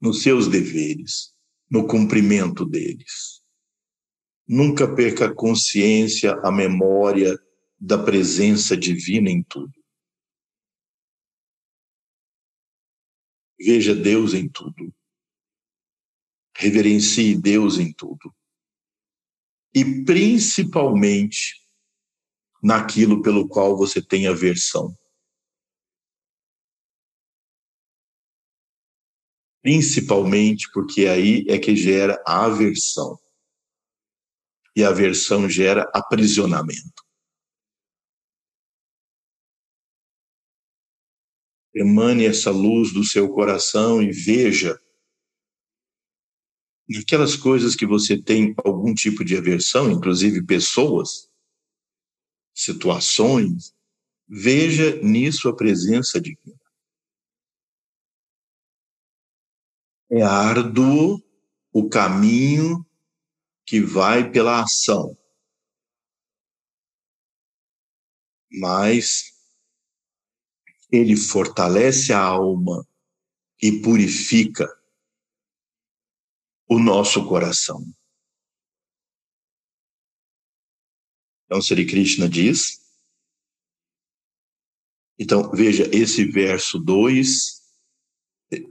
[0.00, 1.34] nos seus deveres,
[1.70, 3.42] no cumprimento deles.
[4.48, 7.38] Nunca perca a consciência, a memória
[7.78, 9.74] da presença divina em tudo.
[13.58, 14.94] Veja Deus em tudo.
[16.56, 18.34] Reverencie Deus em tudo.
[19.76, 21.54] E principalmente
[22.62, 24.96] naquilo pelo qual você tem aversão.
[29.66, 33.18] principalmente porque aí é que gera a aversão.
[34.76, 37.02] E a aversão gera aprisionamento.
[41.74, 44.80] Emane essa luz do seu coração e veja
[46.94, 51.28] aquelas coisas que você tem algum tipo de aversão, inclusive pessoas,
[52.54, 53.74] situações,
[54.28, 56.60] veja nisso a presença divina.
[60.10, 61.20] É árduo
[61.72, 62.86] o caminho
[63.66, 65.16] que vai pela ação.
[68.50, 69.34] Mas
[70.90, 72.86] ele fortalece a alma
[73.60, 74.66] e purifica
[76.68, 77.84] o nosso coração.
[81.46, 82.80] Então, Sri Krishna diz.
[85.18, 87.56] Então, veja esse verso 2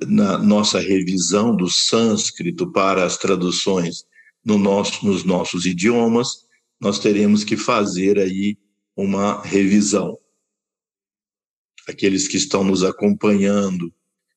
[0.07, 4.05] na nossa revisão do sânscrito para as traduções
[4.43, 6.45] no nosso, nos nossos idiomas,
[6.79, 8.57] nós teremos que fazer aí
[8.95, 10.17] uma revisão.
[11.87, 13.93] Aqueles que estão nos acompanhando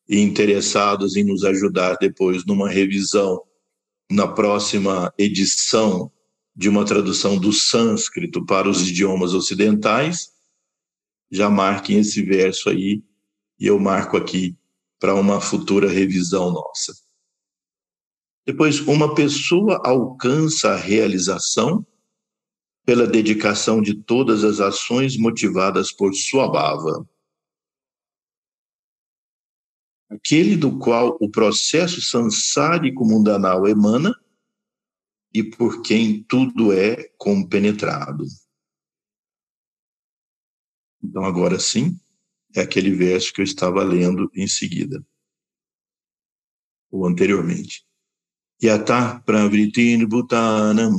[0.08, 3.42] e interessados em nos ajudar depois numa revisão
[4.10, 6.10] na próxima edição
[6.56, 10.32] de uma tradução do sânscrito para os idiomas ocidentais,
[11.30, 13.02] já marquem esse verso aí
[13.60, 14.56] e eu marco aqui
[14.98, 16.92] para uma futura revisão nossa.
[18.46, 21.86] Depois, uma pessoa alcança a realização
[22.84, 27.06] pela dedicação de todas as ações motivadas por sua bava.
[30.10, 34.14] Aquele do qual o processo sansárico mundanal emana
[35.34, 38.24] e por quem tudo é compenetrado.
[41.02, 41.98] Então, agora sim,
[42.56, 45.04] é aquele verso que eu estava lendo em seguida,
[46.90, 47.86] ou anteriormente.
[48.62, 50.96] Yata pravritin bhutanam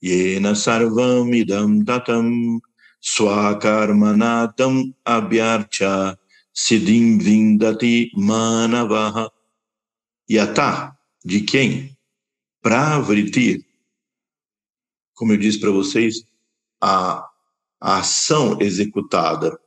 [0.00, 2.60] yena sarvam idam tatam
[3.00, 6.16] swakarmanatam abhyarcha
[6.56, 9.30] siddhim vindati manavaha.
[10.28, 11.96] Yata, de quem?
[12.62, 13.64] Pravritir.
[15.14, 16.26] Como eu disse para vocês,
[16.80, 17.26] a
[17.80, 19.58] a ação executada,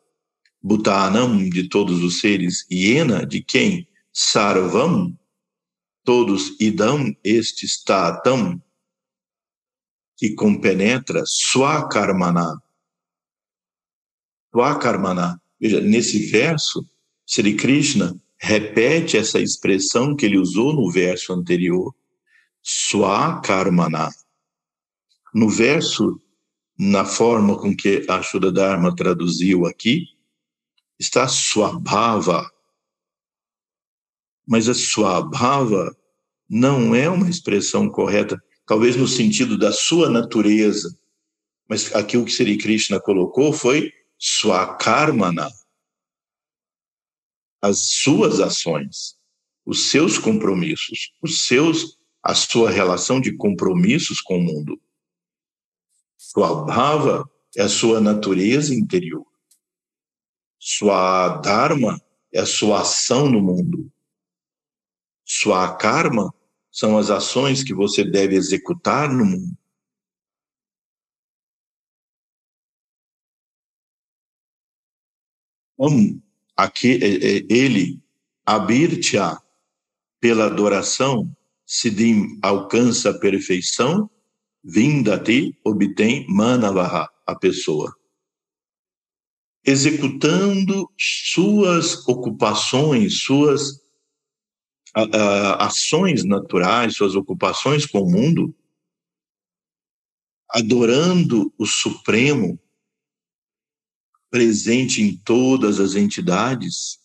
[0.61, 3.87] Bhutanam de todos os seres, Iena de quem?
[4.11, 5.17] Sarvam,
[6.03, 8.61] todos idam, este statam,
[10.17, 12.61] que compenetra swakarmana.
[14.51, 15.41] Swakarmana.
[15.59, 16.85] Veja, nesse verso,
[17.25, 21.93] Sri Krishna repete essa expressão que ele usou no verso anterior,
[22.63, 24.09] swakarmana.
[25.33, 26.19] No verso,
[26.77, 30.05] na forma com que a Dharma traduziu aqui,
[30.97, 32.49] está swabhava.
[34.47, 35.95] Mas a swabhava
[36.49, 40.97] não é uma expressão correta, talvez no sentido da sua natureza,
[41.67, 45.49] mas aqui o que Sri Krishna colocou foi swakarmana,
[47.61, 49.17] as suas ações,
[49.65, 54.79] os seus compromissos, os seus a sua relação de compromissos com o mundo.
[56.17, 59.25] Swabhava é a sua natureza interior.
[60.59, 61.99] Sua dharma
[62.33, 63.91] é a sua ação no mundo.
[65.25, 66.33] Sua karma
[66.71, 69.57] são as ações que você deve executar no mundo.
[75.79, 76.21] Então,
[76.57, 78.01] aqui, é, é, ele,
[78.45, 79.37] Abirtia,
[80.19, 81.33] pela adoração,
[81.65, 84.09] Siddhim alcança a perfeição,
[84.61, 87.95] Vindati obtém Manavaha, a pessoa.
[89.63, 93.79] Executando suas ocupações, suas
[94.93, 98.53] a, a, ações naturais, suas ocupações com o mundo,
[100.49, 102.59] adorando o Supremo,
[104.29, 106.99] presente em todas as entidades,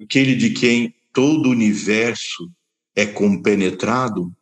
[0.00, 2.50] aquele de quem todo o universo
[2.94, 4.34] é compenetrado,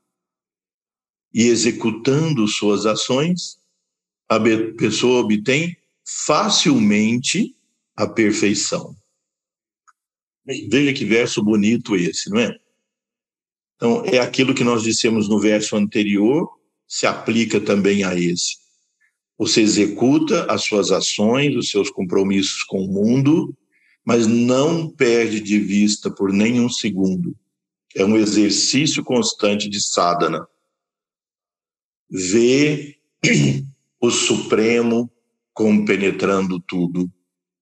[1.34, 3.58] e executando suas ações,
[4.28, 4.38] a
[4.78, 5.76] pessoa obtém
[6.24, 7.56] facilmente
[7.96, 8.96] a perfeição.
[10.46, 12.56] Veja que verso bonito esse, não é?
[13.74, 16.48] Então, é aquilo que nós dissemos no verso anterior,
[16.86, 18.63] se aplica também a esse.
[19.38, 23.56] Você executa as suas ações, os seus compromissos com o mundo,
[24.04, 27.34] mas não perde de vista por nenhum segundo.
[27.96, 30.46] É um exercício constante de sadhana.
[32.10, 32.98] Vê
[34.00, 35.10] o Supremo
[35.52, 37.10] compenetrando tudo,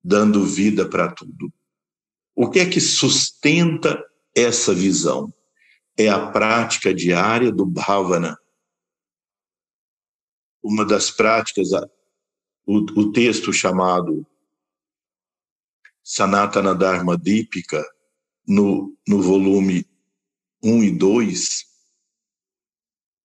[0.03, 1.53] dando vida para tudo.
[2.35, 4.03] O que é que sustenta
[4.35, 5.33] essa visão?
[5.97, 8.37] É a prática diária do Bhavana.
[10.63, 11.71] Uma das práticas,
[12.67, 14.27] o, o texto chamado
[16.03, 17.85] Sanatana Dharma Dipika,
[18.47, 19.87] no, no volume
[20.63, 21.65] 1 e 2,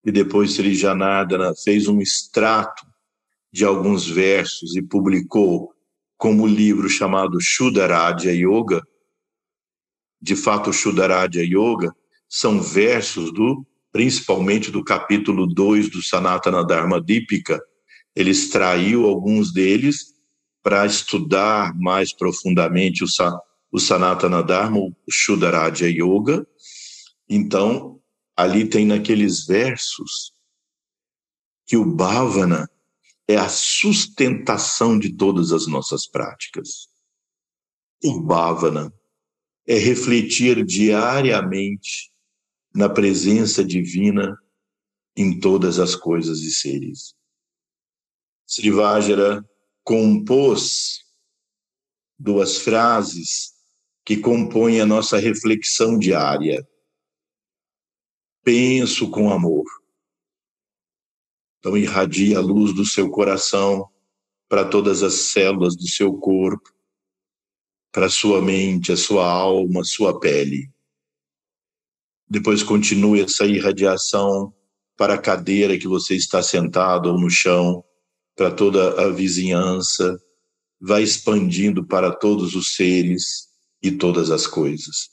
[0.04, 2.86] e depois Sri Janardana fez um extrato
[3.52, 5.74] de alguns versos e publicou
[6.16, 8.82] como livro chamado Shuddharadya Yoga.
[10.20, 11.94] De fato, Shuddharadya Yoga
[12.28, 17.60] são versos do principalmente do capítulo 2 do Sanatana Dharma Dipika.
[18.14, 20.14] Ele extraiu alguns deles
[20.62, 23.06] para estudar mais profundamente o,
[23.72, 26.46] o Sanatana Dharma, o Shuddharadya Yoga.
[27.28, 28.00] Então,
[28.36, 30.32] ali tem naqueles versos
[31.66, 32.68] que o Bhavana
[33.28, 36.88] é a sustentação de todas as nossas práticas.
[38.02, 38.92] O bhavana
[39.66, 42.10] é refletir diariamente
[42.78, 44.40] na presença divina
[45.16, 47.12] em todas as coisas e seres.
[48.46, 49.44] Srivajara
[49.82, 51.04] compôs
[52.16, 53.52] duas frases
[54.04, 56.64] que compõem a nossa reflexão diária.
[58.44, 59.66] Penso com amor.
[61.58, 63.90] Então, irradie a luz do seu coração
[64.48, 66.72] para todas as células do seu corpo,
[67.90, 70.72] para sua mente, a sua alma, a sua pele.
[72.28, 74.52] Depois continue essa irradiação
[74.96, 77.84] para a cadeira que você está sentado ou no chão,
[78.36, 80.20] para toda a vizinhança,
[80.80, 83.48] vai expandindo para todos os seres
[83.82, 85.08] e todas as coisas.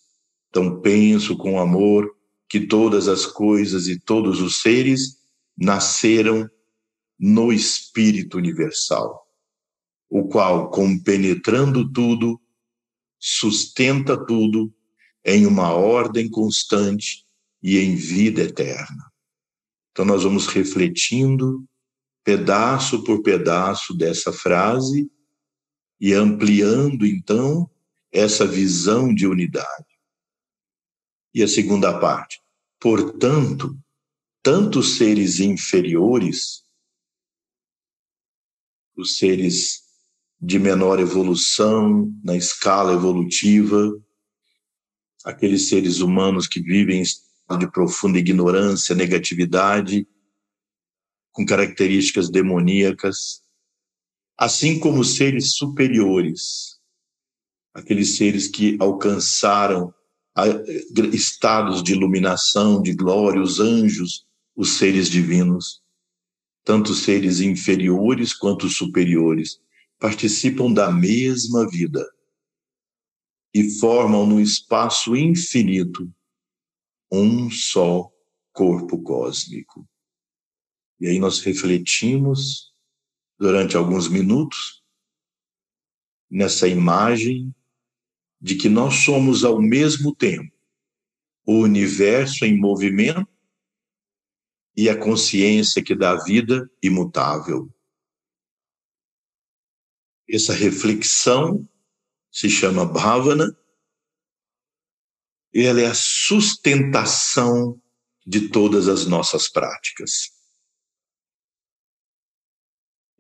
[0.50, 2.10] Então penso com amor
[2.50, 5.18] que todas as coisas e todos os seres
[5.58, 6.50] nasceram
[7.18, 9.26] no Espírito Universal,
[10.10, 12.40] o qual, compenetrando tudo,
[13.18, 14.75] sustenta tudo
[15.26, 17.26] em uma ordem constante
[17.62, 19.12] e em vida eterna.
[19.92, 21.66] Então, nós vamos refletindo
[22.24, 25.10] pedaço por pedaço dessa frase
[26.00, 27.70] e ampliando, então,
[28.12, 29.86] essa visão de unidade.
[31.34, 32.42] E a segunda parte.
[32.80, 33.78] Portanto,
[34.44, 36.66] tanto seres inferiores
[38.96, 39.84] os seres
[40.40, 43.92] de menor evolução na escala evolutiva,
[45.26, 50.08] aqueles seres humanos que vivem em estado de profunda ignorância, negatividade,
[51.32, 53.42] com características demoníacas,
[54.38, 56.80] assim como seres superiores,
[57.74, 59.92] aqueles seres que alcançaram
[61.12, 65.82] estados de iluminação, de glória, os anjos, os seres divinos,
[66.64, 69.60] tanto seres inferiores quanto superiores,
[70.00, 72.06] participam da mesma vida
[73.56, 76.14] e formam no espaço infinito
[77.10, 78.12] um só
[78.52, 79.88] corpo cósmico.
[81.00, 82.74] E aí nós refletimos
[83.40, 84.84] durante alguns minutos
[86.30, 87.56] nessa imagem
[88.42, 90.54] de que nós somos ao mesmo tempo
[91.46, 93.26] o universo em movimento
[94.76, 97.74] e a consciência que dá vida imutável.
[100.28, 101.66] Essa reflexão
[102.36, 103.48] se chama bhavana
[105.64, 107.82] ela é a sustentação
[108.28, 110.32] de todas as nossas práticas.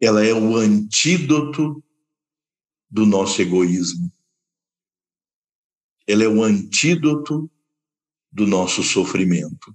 [0.01, 1.81] Ela é o antídoto
[2.89, 4.11] do nosso egoísmo.
[6.05, 7.49] Ela é o antídoto
[8.29, 9.73] do nosso sofrimento.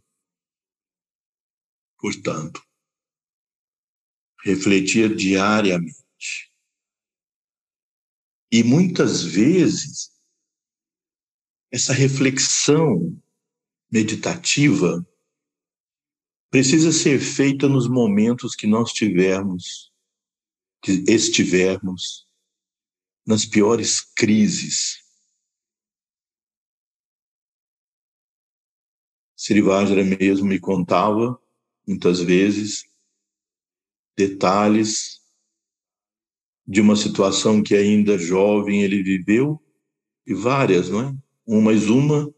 [1.99, 2.63] Portanto,
[4.45, 6.50] refletir diariamente.
[8.53, 10.11] E muitas vezes,
[11.71, 13.17] essa reflexão
[13.91, 15.07] meditativa
[16.51, 19.93] precisa ser feita nos momentos que nós tivermos,
[20.83, 22.29] que estivermos
[23.25, 24.99] nas piores crises.
[29.37, 31.41] Srivajra mesmo me contava
[31.87, 32.85] muitas vezes,
[34.17, 35.20] detalhes
[36.67, 39.61] de uma situação que ainda jovem ele viveu,
[40.27, 41.17] e várias, não é?
[41.47, 42.33] Um mais uma,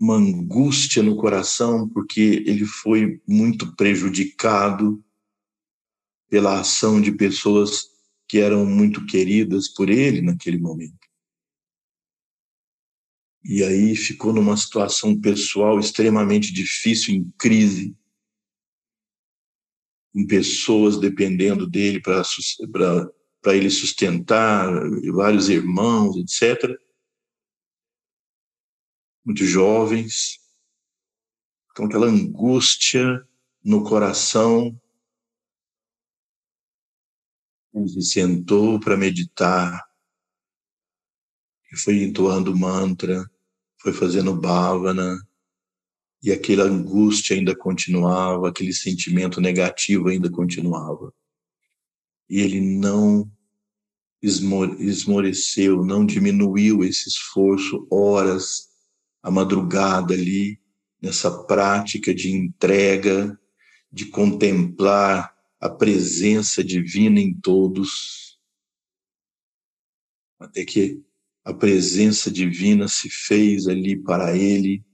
[0.00, 5.04] uma angústia no coração, porque ele foi muito prejudicado
[6.28, 7.82] pela ação de pessoas
[8.26, 11.06] que eram muito queridas por ele naquele momento.
[13.44, 17.94] E aí ficou numa situação pessoal extremamente difícil, em crise,
[20.12, 22.22] com pessoas dependendo dele para
[23.56, 24.68] ele sustentar,
[25.12, 26.78] vários irmãos, etc.
[29.24, 30.38] Muito jovens.
[31.70, 33.26] Então, aquela angústia
[33.64, 34.78] no coração.
[37.74, 39.82] Ele se sentou para meditar
[41.72, 43.24] e foi entoando mantra
[43.82, 45.16] foi fazendo bhavana,
[46.22, 51.12] e aquela angústia ainda continuava, aquele sentimento negativo ainda continuava.
[52.30, 53.30] E ele não
[54.22, 58.68] esmoreceu, não diminuiu esse esforço, horas,
[59.20, 60.60] a madrugada ali,
[61.00, 63.36] nessa prática de entrega,
[63.90, 68.38] de contemplar a presença divina em todos,
[70.38, 71.02] até que
[71.44, 74.84] a presença divina se fez ali para ele,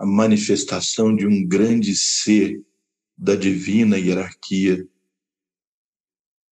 [0.00, 2.64] a manifestação de um grande ser
[3.18, 4.88] da divina hierarquia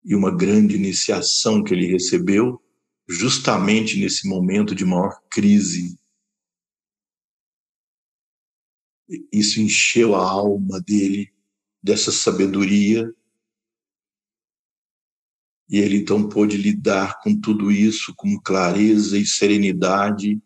[0.04, 2.62] e uma grande iniciação que ele recebeu
[3.08, 5.98] justamente nesse momento de maior crise.
[9.32, 11.32] Isso encheu a alma dele
[11.82, 13.10] dessa sabedoria
[15.70, 20.38] e ele então pôde lidar com tudo isso com clareza e serenidade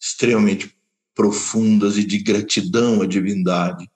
[0.00, 0.76] extremamente
[1.14, 3.90] profundas e de gratidão à divindade.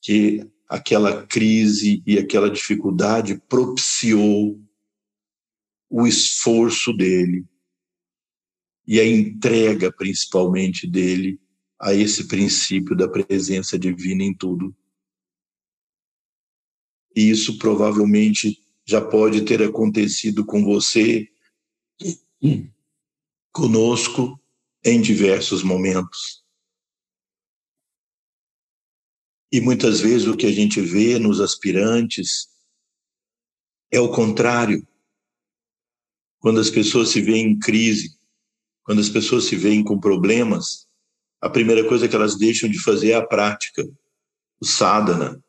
[0.00, 4.60] Que aquela crise e aquela dificuldade propiciou
[5.88, 7.44] o esforço dele
[8.86, 11.40] e a entrega principalmente dele
[11.78, 14.74] a esse princípio da presença divina em tudo
[17.14, 21.28] e isso provavelmente já pode ter acontecido com você,
[23.52, 24.39] conosco,
[24.84, 26.44] em diversos momentos.
[29.52, 32.48] E muitas vezes o que a gente vê nos aspirantes
[33.90, 34.86] é o contrário.
[36.38, 38.16] Quando as pessoas se veem em crise,
[38.84, 40.88] quando as pessoas se veem com problemas,
[41.40, 43.82] a primeira coisa que elas deixam de fazer é a prática,
[44.60, 45.42] o sadhana,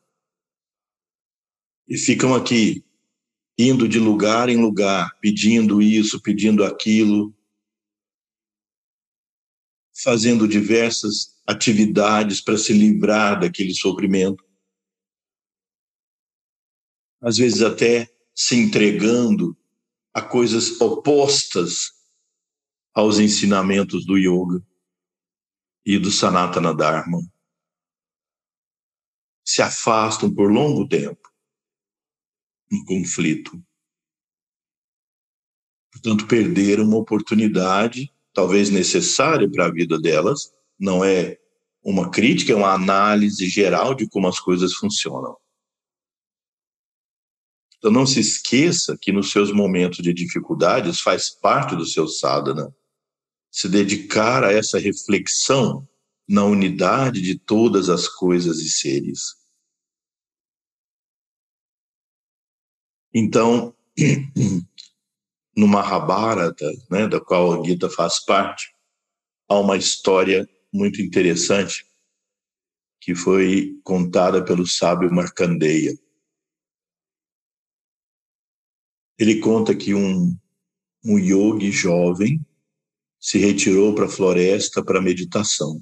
[1.88, 2.84] e ficam aqui
[3.58, 7.34] indo de lugar em lugar, pedindo isso, pedindo aquilo,
[9.94, 14.44] fazendo diversas atividades para se livrar daquele sofrimento.
[17.20, 19.56] Às vezes até se entregando
[20.14, 21.92] a coisas opostas
[22.94, 24.64] aos ensinamentos do yoga
[25.84, 27.18] e do Sanatana Dharma.
[29.44, 31.32] Se afastam por longo tempo
[32.70, 33.62] no conflito.
[35.92, 41.38] Portanto, perderam uma oportunidade, talvez necessária para a vida delas, não é
[41.84, 45.36] uma crítica, é uma análise geral de como as coisas funcionam.
[47.78, 52.72] Então não se esqueça que nos seus momentos de dificuldades faz parte do seu sadhana
[53.50, 55.86] se dedicar a essa reflexão
[56.28, 59.34] na unidade de todas as coisas e seres.
[63.12, 63.74] Então,
[65.56, 68.74] no Mahabharata, né, da qual a Gita faz parte,
[69.48, 71.86] há uma história muito interessante
[73.00, 75.92] que foi contada pelo sábio Markandeya.
[79.18, 80.36] Ele conta que um,
[81.04, 82.44] um yogi jovem
[83.20, 85.80] se retirou para a floresta para meditação,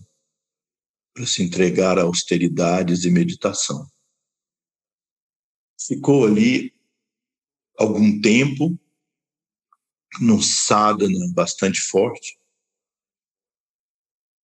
[1.14, 3.87] para se entregar a austeridades e meditação.
[5.87, 6.75] Ficou ali
[7.79, 8.79] algum tempo,
[10.19, 12.39] num sadhana bastante forte,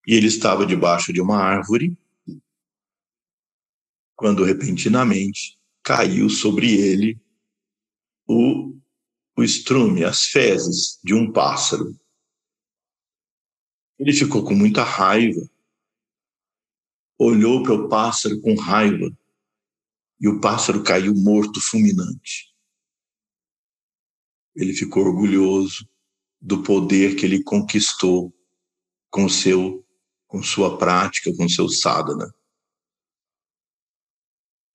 [0.07, 1.97] e ele estava debaixo de uma árvore,
[4.15, 7.19] quando repentinamente caiu sobre ele
[8.27, 8.75] o
[9.37, 11.99] o estrume, as fezes de um pássaro.
[13.99, 15.41] Ele ficou com muita raiva,
[17.17, 19.11] olhou para o pássaro com raiva
[20.19, 22.54] e o pássaro caiu morto, fulminante.
[24.55, 25.87] Ele ficou orgulhoso
[26.41, 28.33] do poder que ele conquistou
[29.09, 29.83] com seu
[30.27, 32.33] com sua prática, com seu sadhana.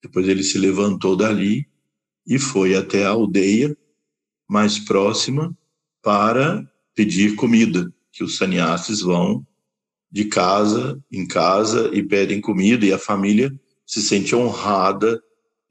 [0.01, 1.69] Depois ele se levantou dali
[2.25, 3.77] e foi até a aldeia
[4.49, 5.55] mais próxima
[6.01, 9.45] para pedir comida, que os sannyasis vão
[10.11, 13.53] de casa em casa e pedem comida e a família
[13.85, 15.21] se sente honrada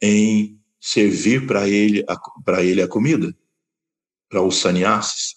[0.01, 2.05] em servir para ele
[2.45, 3.37] para ele a comida
[4.31, 5.35] para os sannyasis.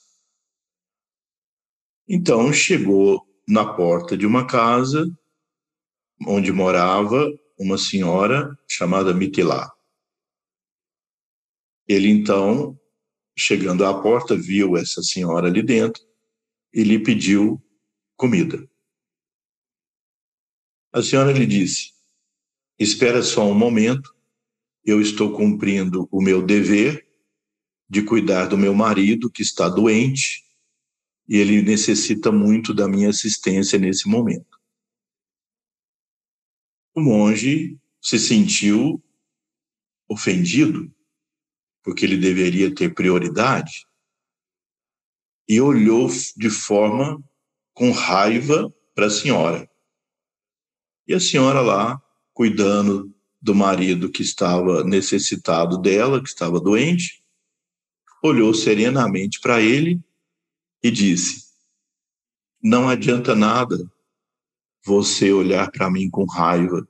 [2.08, 5.06] Então chegou na porta de uma casa
[6.26, 7.28] onde morava
[7.60, 9.70] uma senhora chamada Mitila.
[11.88, 12.80] Ele então
[13.36, 16.04] chegando à porta, viu essa senhora ali dentro
[16.72, 17.62] e lhe pediu
[18.16, 18.70] comida.
[20.92, 21.94] A senhora lhe disse:
[22.78, 24.16] Espera só um momento,
[24.86, 27.13] eu estou cumprindo o meu dever
[27.94, 30.44] de cuidar do meu marido que está doente
[31.30, 34.60] e ele necessita muito da minha assistência nesse momento.
[36.96, 39.02] O monge se sentiu
[40.10, 40.92] ofendido
[41.84, 43.86] porque ele deveria ter prioridade,
[45.48, 47.22] e olhou de forma
[47.74, 49.70] com raiva para a senhora.
[51.06, 52.02] E a senhora lá,
[52.34, 57.23] cuidando do marido que estava necessitado dela, que estava doente,
[58.24, 60.02] olhou serenamente para ele
[60.82, 61.44] e disse:
[62.64, 63.78] Não adianta nada
[64.86, 66.88] você olhar para mim com raiva.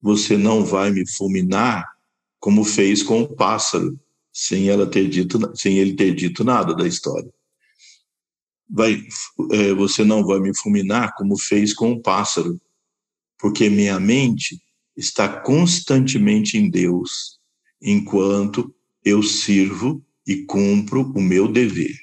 [0.00, 1.84] Você não vai me fulminar
[2.38, 3.98] como fez com o pássaro,
[4.32, 7.32] sem ela ter dito, sem ele ter dito nada da história.
[8.68, 9.02] Vai,
[9.52, 12.60] é, você não vai me fulminar como fez com o pássaro,
[13.38, 14.60] porque minha mente
[14.96, 17.40] está constantemente em Deus,
[17.80, 18.75] enquanto
[19.06, 21.94] eu sirvo e cumpro o meu dever.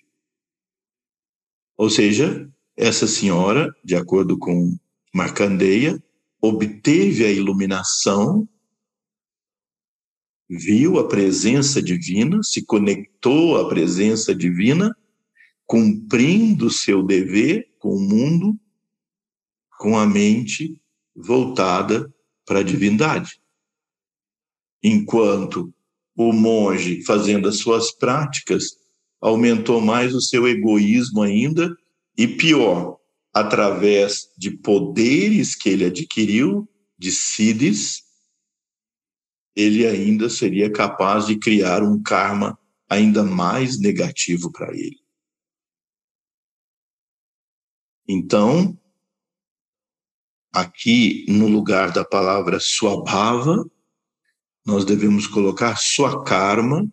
[1.77, 4.77] Ou seja, essa senhora, de acordo com
[5.13, 6.01] Marcandeia,
[6.41, 8.47] obteve a iluminação
[10.49, 14.95] viu a presença divina, se conectou à presença divina,
[15.65, 18.59] cumprindo seu dever com o mundo,
[19.79, 20.79] com a mente
[21.15, 22.13] voltada
[22.45, 23.41] para a divindade.
[24.81, 25.72] Enquanto
[26.15, 28.75] o monge, fazendo as suas práticas,
[29.19, 31.75] aumentou mais o seu egoísmo ainda,
[32.17, 32.97] e pior,
[33.33, 38.03] através de poderes que ele adquiriu, de siddhis,
[39.55, 42.57] ele ainda seria capaz de criar um karma
[42.89, 44.99] ainda mais negativo para ele.
[48.07, 48.77] Então,
[50.53, 53.65] aqui no lugar da palavra swabhava,
[54.65, 56.91] nós devemos colocar sua karma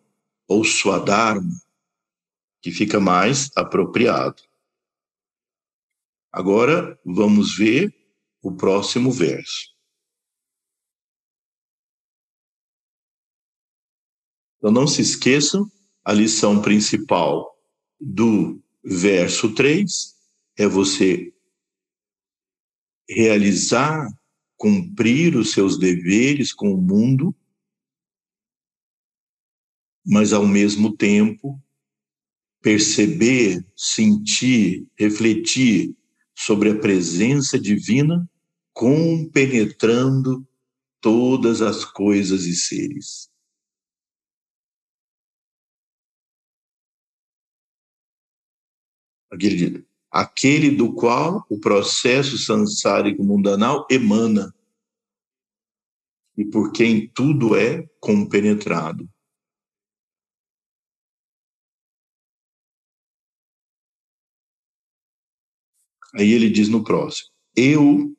[0.49, 1.53] ou sua dharma,
[2.61, 4.43] que fica mais apropriado.
[6.33, 7.95] Agora, vamos ver
[8.43, 9.71] o próximo verso.
[14.59, 15.71] Então não se esqueçam,
[16.05, 17.57] a lição principal
[17.99, 20.15] do verso 3
[20.57, 21.33] é você
[23.09, 24.07] realizar,
[24.57, 27.35] cumprir os seus deveres com o mundo,
[30.05, 31.61] mas ao mesmo tempo
[32.63, 35.95] perceber, sentir, refletir
[36.35, 38.29] sobre a presença divina,
[38.73, 40.47] compenetrando
[41.01, 43.31] todas as coisas e seres.
[50.11, 54.53] Aquele, do qual o processo sansárico mundanal emana
[56.37, 59.09] e por quem tudo é compenetrado.
[66.15, 68.17] Aí ele diz no próximo: Eu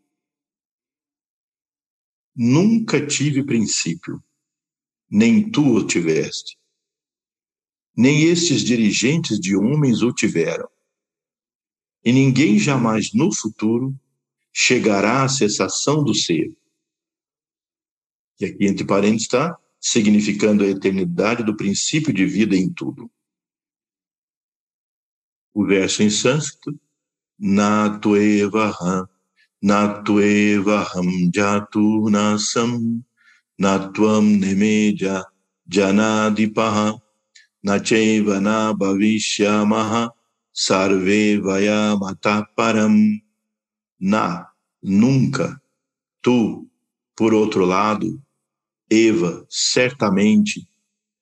[2.35, 4.23] nunca tive princípio,
[5.09, 6.57] nem tu o tiveste,
[7.95, 10.69] nem estes dirigentes de homens o tiveram.
[12.03, 13.95] E ninguém jamais no futuro
[14.51, 16.51] chegará à cessação do ser.
[18.39, 23.11] E aqui entre parênteses está significando a eternidade do princípio de vida em tudo.
[25.53, 26.79] O verso em sânscrito
[27.41, 29.07] na tuevaham,
[29.63, 33.03] na tuevaham jatu nasam,
[33.57, 35.25] na tuam nemeja
[35.67, 37.01] janadipaha,
[37.63, 40.11] na cheva na bhavishyamaha,
[40.53, 43.19] sarve vayamata param,
[43.99, 44.47] na,
[44.83, 45.59] nunca,
[46.21, 46.69] tu,
[47.15, 48.21] por outro lado,
[48.89, 50.67] Eva, certamente,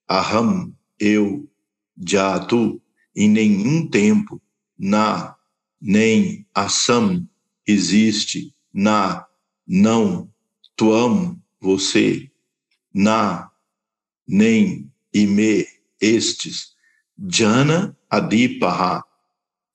[0.10, 1.50] aham, eu,
[1.98, 2.82] jatu,
[3.16, 4.42] em nenhum tempo,
[4.78, 5.36] na,
[5.82, 7.28] nem ação
[7.66, 9.26] existe na
[9.68, 10.30] não
[10.76, 12.30] tuam você
[12.94, 13.50] na
[14.28, 15.66] nem ime
[16.02, 16.74] estes.
[17.30, 19.04] Jana adipaha.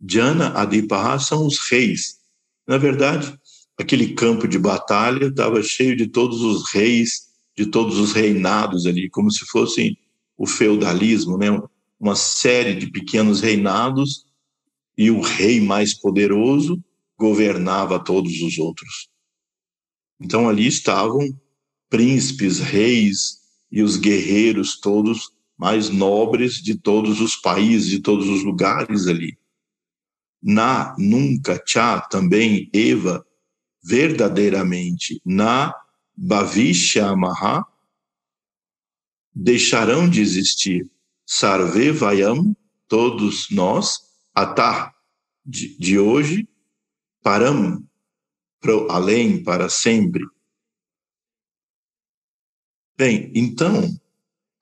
[0.08, 2.18] Jana adipaha são os reis.
[2.66, 3.38] Na verdade
[3.76, 9.08] aquele campo de batalha estava cheio de todos os reis de todos os reinados ali
[9.10, 9.96] como se fossem
[10.36, 11.46] o feudalismo né?
[11.98, 14.26] Uma série de pequenos reinados
[14.96, 16.82] e o rei mais poderoso
[17.18, 19.08] governava todos os outros.
[20.20, 21.38] Então ali estavam
[21.88, 23.40] príncipes, reis
[23.70, 29.38] e os guerreiros todos mais nobres de todos os países, de todos os lugares ali.
[30.42, 33.24] Na, nunca, Chá, também, Eva,
[33.82, 35.74] verdadeiramente, na
[36.16, 37.64] Bhavishya Maha,
[39.34, 40.90] deixarão de existir.
[41.26, 42.54] Sarve Vayam,
[42.88, 44.03] todos nós,
[44.34, 44.92] Atá,
[45.46, 46.48] de, de hoje,
[47.22, 47.86] param,
[48.90, 50.24] além, para sempre.
[52.96, 53.82] Bem, então,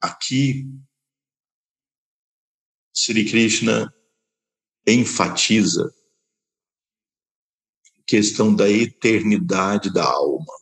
[0.01, 0.67] aqui,
[2.93, 3.95] Sri Krishna
[4.87, 5.95] enfatiza
[7.99, 10.53] a questão da eternidade da alma.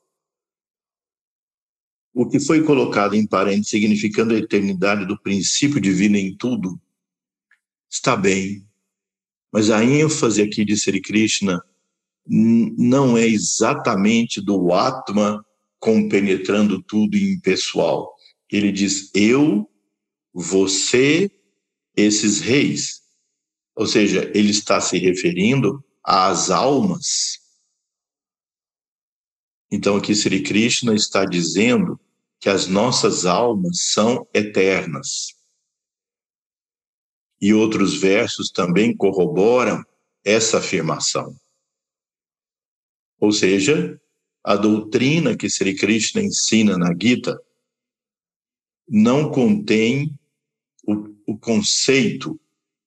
[2.13, 6.81] O que foi colocado em parênteses, significando a eternidade do princípio divino em tudo,
[7.89, 8.70] está bem,
[9.53, 11.63] mas a ênfase aqui de Sri Krishna
[12.27, 15.45] não é exatamente do Atma
[15.79, 18.15] compenetrando tudo em pessoal.
[18.51, 19.69] Ele diz eu,
[20.33, 21.31] você,
[21.97, 23.01] esses reis.
[23.75, 27.39] Ou seja, ele está se referindo às almas.
[29.73, 31.99] Então aqui Sri Krishna está dizendo
[32.39, 35.40] que as nossas almas são eternas
[37.41, 39.83] e outros versos também corroboram
[40.25, 41.35] essa afirmação.
[43.19, 43.99] Ou seja,
[44.45, 47.41] a doutrina que Sri Krishna ensina na Gita
[48.89, 50.19] não contém
[50.87, 52.39] o, o conceito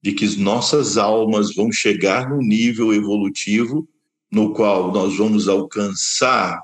[0.02, 3.88] de que nossas almas vão chegar no nível evolutivo
[4.32, 6.62] no qual nós vamos alcançar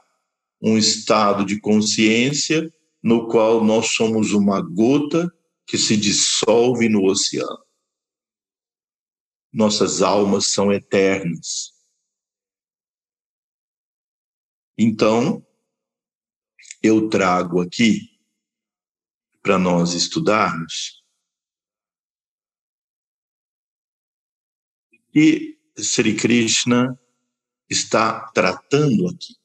[0.62, 2.72] um estado de consciência
[3.02, 5.32] no qual nós somos uma gota
[5.66, 7.69] que se dissolve no oceano
[9.52, 11.74] nossas almas são eternas.
[14.78, 15.46] Então,
[16.82, 18.18] eu trago aqui
[19.42, 21.04] para nós estudarmos
[25.12, 26.98] que Sri Krishna
[27.70, 29.36] está tratando aqui.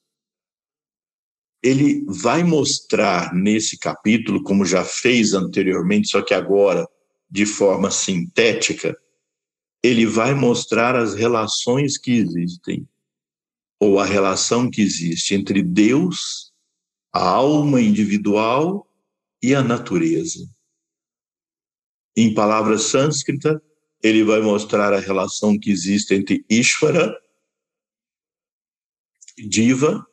[1.63, 6.87] Ele vai mostrar nesse capítulo, como já fez anteriormente, só que agora
[7.31, 8.97] de forma sintética,
[9.85, 12.89] ele vai mostrar as relações que existem,
[13.79, 16.55] ou a relação que existe entre Deus,
[17.13, 18.91] a alma individual
[19.43, 20.49] e a natureza.
[22.17, 23.63] Em palavras sânscrita,
[24.03, 27.15] ele vai mostrar a relação que existe entre Ishvara,
[29.37, 30.07] Diva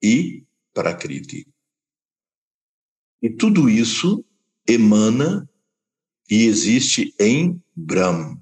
[0.00, 1.44] e Prakriti.
[3.20, 4.24] E tudo isso
[4.64, 5.50] emana
[6.30, 8.40] e existe em Brahma,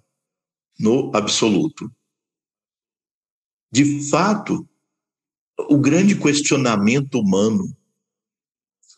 [0.78, 1.90] no absoluto.
[3.70, 4.68] De fato,
[5.68, 7.76] o grande questionamento humano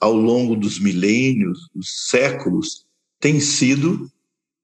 [0.01, 2.87] ao longo dos milênios, dos séculos,
[3.19, 4.11] tem sido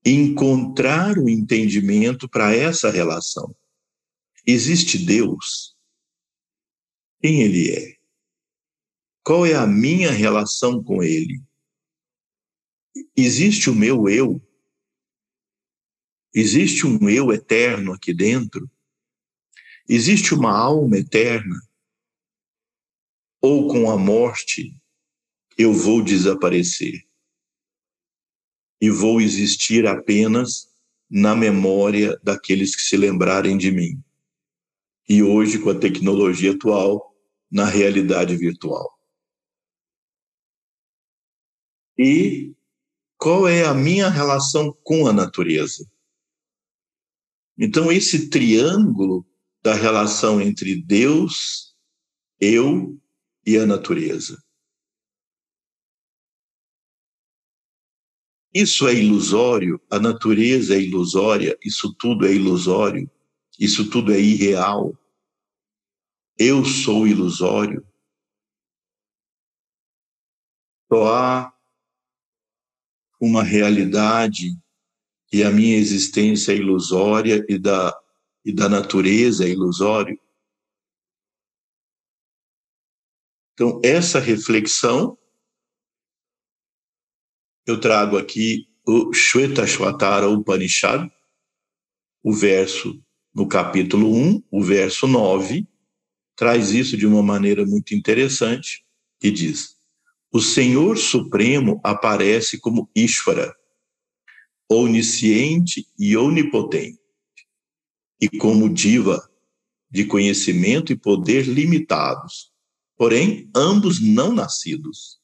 [0.05, 3.55] encontrar o entendimento para essa relação.
[4.47, 5.75] Existe Deus?
[7.21, 7.97] Quem Ele é?
[9.25, 11.43] Qual é a minha relação com Ele?
[13.17, 14.41] Existe o meu eu?
[16.35, 18.69] Existe um eu eterno aqui dentro?
[19.89, 21.57] Existe uma alma eterna?
[23.41, 24.77] Ou com a morte
[25.57, 27.07] eu vou desaparecer
[28.81, 30.69] e vou existir apenas
[31.09, 34.03] na memória daqueles que se lembrarem de mim.
[35.09, 37.15] E hoje, com a tecnologia atual,
[37.51, 38.99] na realidade virtual.
[41.97, 42.53] E
[43.17, 45.89] qual é a minha relação com a natureza?
[47.59, 49.27] Então, esse triângulo
[49.63, 51.75] da relação entre Deus,
[52.41, 53.01] eu
[53.47, 54.43] e a natureza.
[58.53, 63.11] Isso é ilusório, a natureza é ilusória, isso tudo é ilusório,
[63.59, 64.97] isso tudo é irreal.
[66.39, 67.85] Eu sou ilusório.
[70.93, 71.55] Só há
[73.21, 74.57] uma realidade
[75.35, 77.93] e a minha existência é ilusória e da,
[78.45, 80.17] e da natureza é ilusório.
[83.53, 85.19] Então, essa reflexão
[87.67, 91.11] eu trago aqui o Shvetashvatara Upanishad,
[92.23, 93.03] o verso
[93.35, 95.67] no capítulo 1, o verso 9,
[96.37, 98.87] traz isso de uma maneira muito interessante
[99.21, 99.77] e diz:
[100.31, 103.53] O Senhor Supremo aparece como Ishvara,
[104.69, 106.99] onisciente e onipotente,
[108.21, 109.31] e como diva
[109.91, 112.53] de conhecimento e poder limitados,
[112.97, 115.21] porém ambos não nascidos.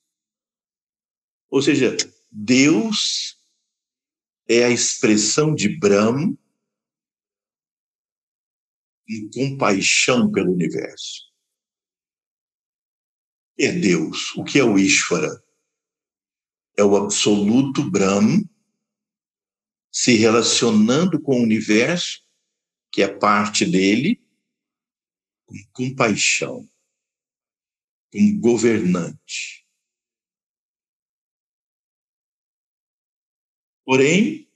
[1.48, 1.96] Ou seja,
[2.30, 3.36] Deus
[4.48, 6.36] é a expressão de Brahma
[9.08, 11.30] em compaixão pelo universo.
[13.58, 14.34] É Deus.
[14.36, 15.42] O que é o Ishvara?
[16.76, 18.42] É o absoluto Brahma
[19.90, 22.22] se relacionando com o universo,
[22.92, 24.20] que é parte dele,
[25.46, 26.68] com compaixão,
[28.12, 29.66] como governante.
[33.84, 34.48] Porém,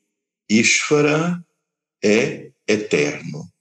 [0.49, 1.45] Ishvara
[2.03, 3.53] é eterno,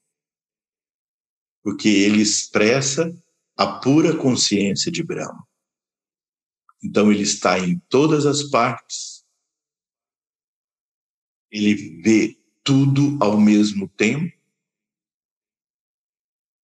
[1.64, 3.12] porque ele expressa
[3.56, 5.48] a pura consciência de Brahma.
[6.84, 9.13] Então, ele está em todas as partes,
[11.54, 14.36] ele vê tudo ao mesmo tempo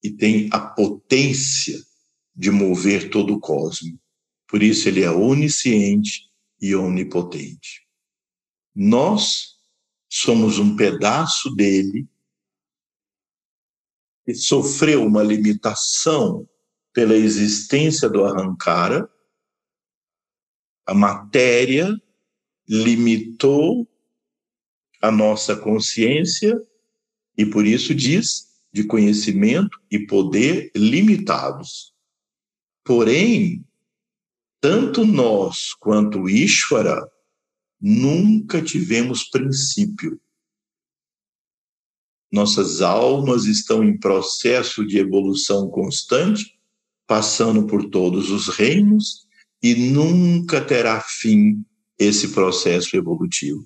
[0.03, 1.77] e tem a potência
[2.35, 3.99] de mover todo o cosmos.
[4.47, 6.27] Por isso, ele é onisciente
[6.59, 7.87] e onipotente.
[8.73, 9.59] Nós
[10.09, 12.09] somos um pedaço dele
[14.25, 16.49] que sofreu uma limitação
[16.91, 19.07] pela existência do arrancara,
[20.85, 21.95] a matéria
[22.67, 23.87] limitou
[25.01, 26.59] a nossa consciência
[27.37, 31.93] e por isso diz de conhecimento e poder limitados.
[32.83, 33.65] Porém,
[34.61, 37.07] tanto nós quanto Ishvara
[37.81, 40.19] Nunca tivemos princípio.
[42.31, 46.59] Nossas almas estão em processo de evolução constante,
[47.07, 49.27] passando por todos os reinos,
[49.63, 51.63] e nunca terá fim
[51.97, 53.65] esse processo evolutivo.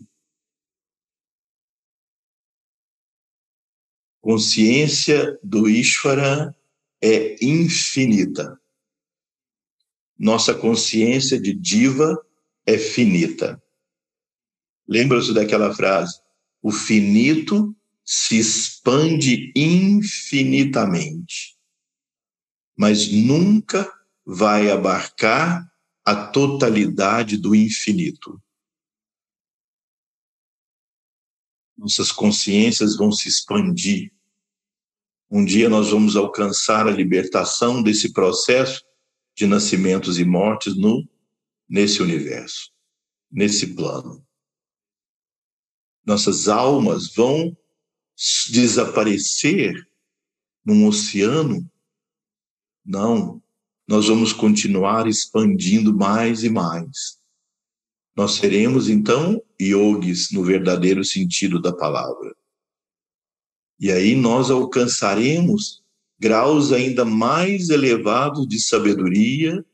[4.24, 6.56] Consciência do Ishvara
[7.02, 8.58] é infinita.
[10.18, 12.18] Nossa consciência de diva
[12.66, 13.62] é finita.
[14.88, 16.22] Lembra-se daquela frase?
[16.62, 21.58] O finito se expande infinitamente,
[22.78, 23.92] mas nunca
[24.26, 25.70] vai abarcar
[26.06, 28.42] a totalidade do infinito.
[31.78, 34.12] Nossas consciências vão se expandir,
[35.36, 38.84] Um dia nós vamos alcançar a libertação desse processo
[39.36, 41.08] de nascimentos e mortes no
[41.68, 42.72] nesse universo,
[43.32, 44.24] nesse plano.
[46.06, 47.58] Nossas almas vão
[48.52, 49.74] desaparecer
[50.64, 51.68] num oceano?
[52.86, 53.42] Não,
[53.88, 57.18] nós vamos continuar expandindo mais e mais.
[58.16, 62.36] Nós seremos então yogis no verdadeiro sentido da palavra.
[63.80, 65.84] E aí nós alcançaremos
[66.20, 69.66] graus ainda mais elevados de sabedoria,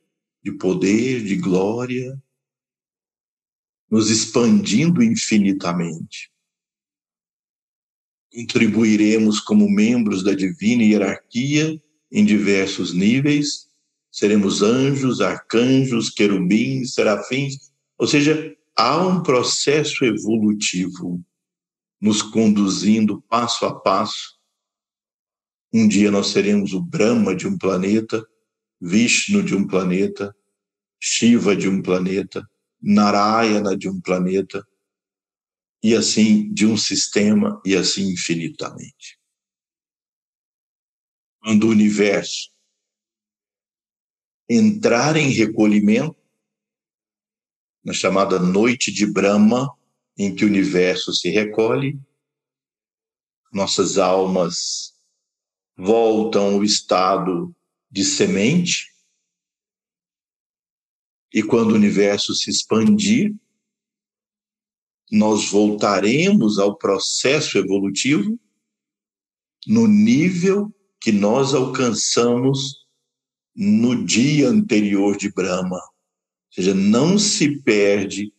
[0.44, 2.18] de poder, de glória,
[3.90, 6.32] nos expandindo infinitamente.
[8.34, 11.82] Contribuiremos como membros da divina hierarquia
[12.12, 13.68] em diversos níveis,
[14.12, 17.69] seremos anjos, arcanjos, querubins, serafins,
[18.00, 21.22] ou seja, há um processo evolutivo
[22.00, 24.40] nos conduzindo passo a passo.
[25.74, 28.26] Um dia nós seremos o Brahma de um planeta,
[28.80, 30.34] Vishnu de um planeta,
[30.98, 32.50] Shiva de um planeta,
[32.82, 34.66] Narayana de um planeta,
[35.84, 39.20] e assim de um sistema, e assim infinitamente.
[41.42, 42.50] Quando o universo
[44.50, 46.19] entrar em recolhimento,
[47.84, 49.74] na chamada noite de Brahma,
[50.18, 52.00] em que o universo se recolhe,
[53.52, 54.94] nossas almas
[55.78, 57.56] voltam ao estado
[57.90, 58.90] de semente,
[61.34, 63.34] e quando o universo se expandir,
[65.12, 68.40] nós voltaremos ao processo evolutivo
[69.66, 72.86] no nível que nós alcançamos
[73.56, 75.80] no dia anterior de Brahma.
[76.60, 78.34] Ou seja, não se perde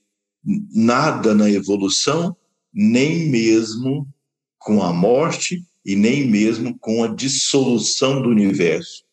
[0.44, 2.36] nada na evolução,
[2.70, 4.06] nem mesmo
[4.58, 9.04] com a morte e nem mesmo com a dissolução do universo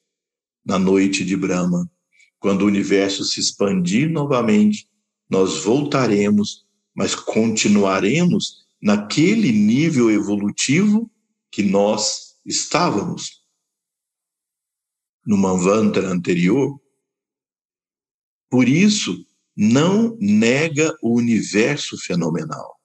[0.65, 1.89] na noite de Brahma.
[2.37, 4.89] Quando o universo se expandir novamente,
[5.29, 11.09] nós voltaremos, mas continuaremos naquele nível evolutivo
[11.49, 13.41] que nós estávamos.
[15.25, 16.77] No Manvantara anterior.
[18.49, 19.25] Por isso,
[19.55, 22.79] não nega o universo fenomenal.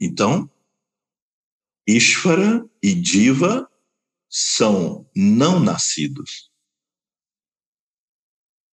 [0.00, 0.50] Então,
[1.86, 3.68] Ishvara e Diva
[4.28, 6.50] são não nascidos.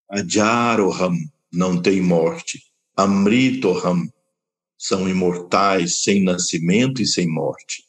[0.09, 1.15] Ajaroham
[1.51, 2.63] não tem morte.
[2.95, 4.11] Amritoham
[4.77, 7.83] são imortais, sem nascimento e sem morte.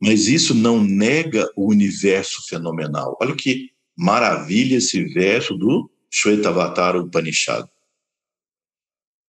[0.00, 3.16] Mas isso não nega o universo fenomenal.
[3.20, 7.68] Olha que maravilha esse verso do Shvetavatar Upanishad.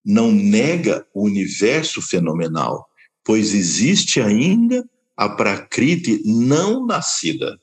[0.04, 2.88] Não nega o universo fenomenal,
[3.24, 7.60] pois existe ainda a Prakriti não nascida.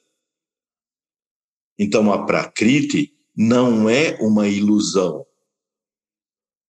[1.78, 5.26] Então, a Prakriti não é uma ilusão.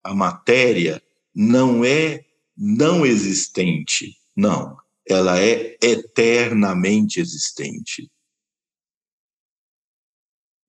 [0.04, 1.02] A matéria
[1.34, 2.26] não é
[2.56, 4.16] não existente.
[4.36, 4.78] Não,
[5.08, 8.10] ela é eternamente existente.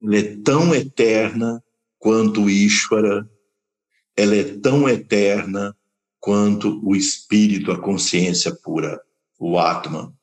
[0.02, 1.62] Ela é tão eterna
[2.06, 3.28] quanto Ishvara,
[4.16, 5.76] ela é tão eterna
[6.20, 9.02] quanto o espírito, a consciência pura,
[9.40, 10.14] o Atman.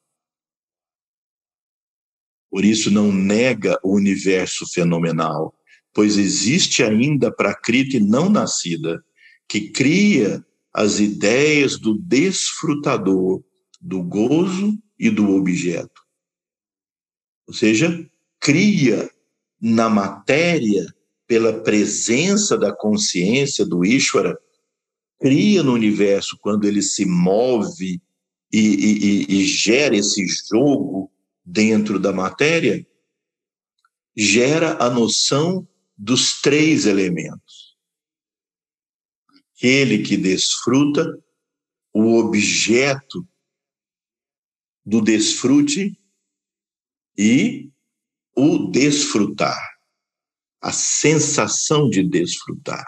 [2.49, 5.53] Por isso não nega o universo fenomenal,
[5.93, 9.03] pois existe ainda Prakriti não nascida,
[9.45, 10.41] que cria
[10.73, 13.43] as ideias do desfrutador,
[13.81, 16.01] do gozo e do objeto.
[17.45, 18.09] Ou seja,
[18.39, 19.11] cria
[19.59, 20.85] na matéria
[21.33, 24.37] pela presença da consciência do Ishvara,
[25.19, 27.99] cria no universo, quando ele se move
[28.51, 31.11] e, e, e gera esse jogo
[31.43, 32.85] dentro da matéria,
[34.15, 35.67] gera a noção
[35.97, 37.75] dos três elementos.
[39.57, 41.03] Aquele que desfruta,
[41.91, 43.27] o objeto
[44.85, 45.99] do desfrute
[47.17, 47.71] e
[48.35, 49.72] o desfrutar
[50.63, 52.85] a sensação de desfrutar.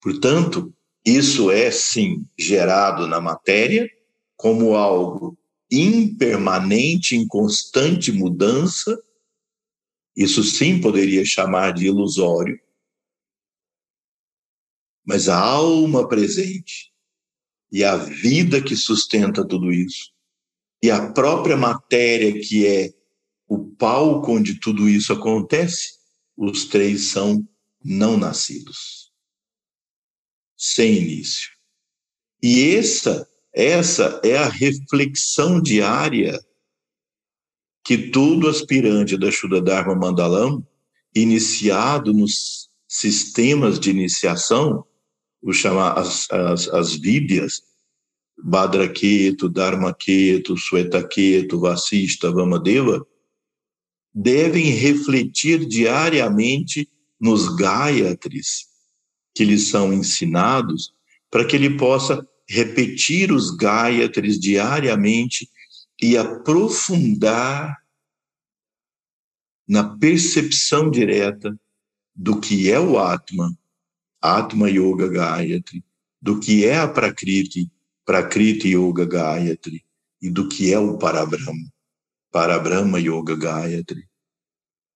[0.00, 0.72] Portanto,
[1.04, 3.90] isso é sim gerado na matéria
[4.36, 5.36] como algo
[5.68, 8.96] impermanente, em constante mudança.
[10.16, 12.60] Isso sim poderia chamar de ilusório.
[15.04, 16.92] Mas a alma presente
[17.72, 20.12] e a vida que sustenta tudo isso,
[20.80, 22.94] e a própria matéria que é
[23.48, 25.93] o palco onde tudo isso acontece,
[26.36, 27.46] os três são
[27.84, 29.12] não nascidos,
[30.56, 31.50] sem início.
[32.42, 36.38] E essa, essa é a reflexão diária
[37.84, 40.66] que todo aspirante da Shuddha Dharma Mandalam,
[41.14, 44.84] iniciado nos sistemas de iniciação,
[45.42, 47.62] o chamar as, as, as Vidyas,
[48.42, 53.06] Badraketu, Dharmaketu, Suetaketu, Vasista, Vamadeva,
[54.14, 56.88] devem refletir diariamente
[57.20, 58.68] nos Gayatris
[59.34, 60.94] que lhes são ensinados,
[61.30, 65.50] para que ele possa repetir os Gayatris diariamente
[66.00, 67.76] e aprofundar
[69.66, 71.58] na percepção direta
[72.14, 73.52] do que é o Atma,
[74.20, 75.82] Atma Yoga Gayatri,
[76.22, 77.70] do que é a Prakriti,
[78.04, 79.84] Prakriti Yoga Gayatri,
[80.22, 81.72] e do que é o Parabrahma,
[82.34, 84.08] Parabrahma Yoga Gayatri.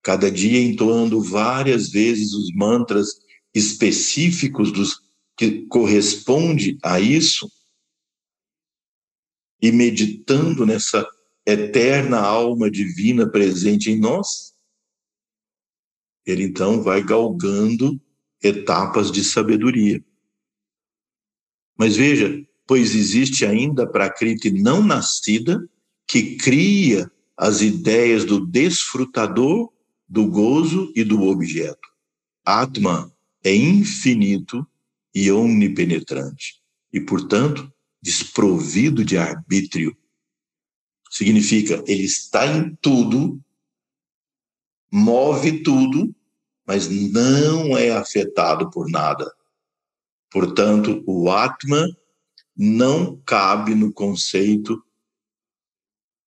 [0.02, 3.10] Cada dia entoando várias vezes os mantras
[3.54, 5.00] específicos dos
[5.36, 7.48] que corresponde a isso
[9.62, 11.08] e meditando nessa
[11.46, 14.52] eterna alma divina presente em nós,
[16.26, 18.00] ele então vai galgando
[18.42, 20.04] etapas de sabedoria.
[21.78, 25.64] Mas veja, pois existe ainda Prakriti não nascida
[26.04, 27.08] que cria
[27.38, 29.72] as ideias do desfrutador,
[30.08, 31.88] do gozo e do objeto.
[32.44, 33.14] Atma
[33.44, 34.66] é infinito
[35.14, 36.60] e onipenetrante
[36.92, 37.72] e, portanto,
[38.02, 39.96] desprovido de arbítrio.
[41.10, 43.40] Significa, ele está em tudo,
[44.90, 46.12] move tudo,
[46.66, 49.32] mas não é afetado por nada.
[50.30, 51.86] Portanto, o Atma
[52.56, 54.82] não cabe no conceito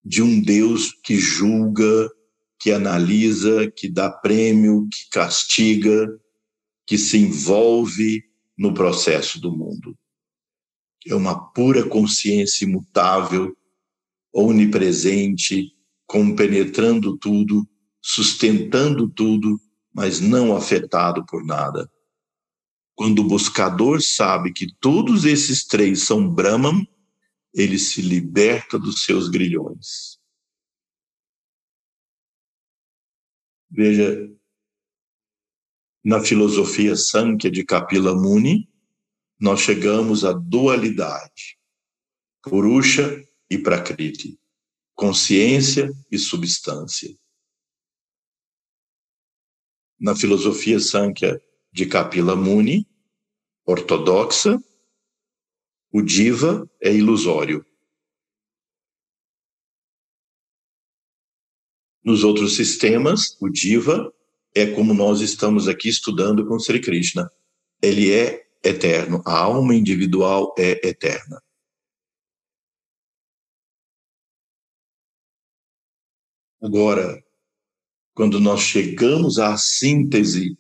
[0.04, 2.10] de um Deus que julga,
[2.60, 6.08] que analisa, que dá prêmio, que castiga,
[6.86, 8.24] que se envolve
[8.58, 9.98] no processo do mundo.
[11.08, 13.56] É uma pura consciência imutável,
[14.34, 15.72] onipresente,
[16.06, 17.68] compenetrando tudo,
[18.02, 19.60] sustentando tudo,
[19.94, 21.90] mas não afetado por nada.
[22.94, 26.86] Quando o buscador sabe que todos esses três são Brahman,
[27.54, 30.20] ele se liberta dos seus grilhões.
[33.70, 34.30] Veja,
[36.04, 38.70] na filosofia Sankhya de Kapila Muni,
[39.40, 41.58] nós chegamos à dualidade,
[42.42, 44.40] Purusha e Prakriti,
[44.94, 47.18] consciência e substância.
[50.00, 51.42] Na filosofia Sankhya
[51.72, 52.88] de Kapila Muni,
[53.66, 54.62] ortodoxa,
[55.92, 57.66] o diva é ilusório.
[62.04, 64.12] Nos outros sistemas, o diva
[64.56, 67.30] é como nós estamos aqui estudando com Sri Krishna.
[67.82, 71.42] Ele é eterno, a alma individual é eterna.
[76.62, 77.24] Agora,
[78.14, 80.58] quando nós chegamos à síntese,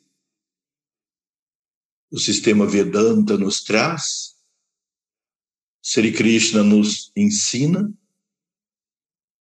[2.11, 4.30] o sistema Vedanta nos traz,
[5.81, 7.91] Sri Krishna nos ensina,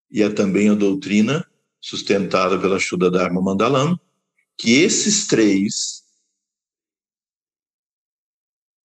[0.09, 1.47] e é também a doutrina
[1.79, 3.99] sustentada pela Shuddha Dharma Mandalam,
[4.57, 6.03] que esses três,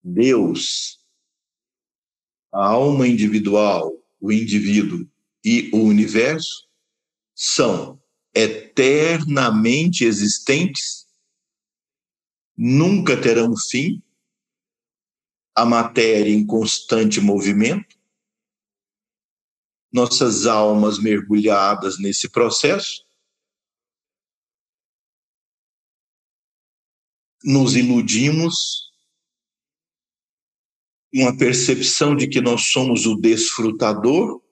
[0.02, 0.98] Deus,
[2.52, 5.08] a alma individual, o indivíduo
[5.44, 6.68] e o universo,
[7.34, 8.00] são
[8.34, 11.06] eternamente existentes,
[12.56, 14.02] nunca terão fim,
[15.56, 17.96] a matéria em constante movimento,
[19.90, 23.06] nossas almas mergulhadas nesse processo,
[27.42, 28.92] nos iludimos,
[31.14, 34.42] uma percepção de que nós somos o desfrutador,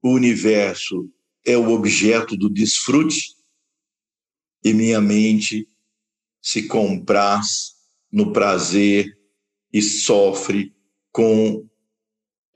[0.00, 1.12] o universo
[1.44, 3.36] é o objeto do desfrute,
[4.62, 5.68] e minha mente
[6.40, 7.77] se compraz
[8.10, 9.16] no prazer
[9.72, 10.74] e sofre
[11.12, 11.68] com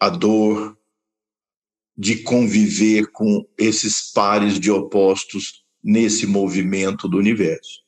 [0.01, 0.79] a dor
[1.97, 7.83] de conviver com esses pares de opostos nesse movimento do universo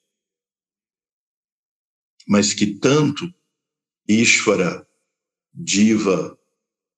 [2.27, 3.33] mas que tanto
[4.09, 4.87] Ishvara,
[5.53, 6.39] Diva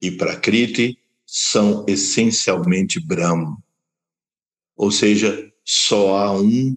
[0.01, 3.63] e Prakriti são essencialmente Brahma.
[4.77, 6.77] Ou seja, só há um,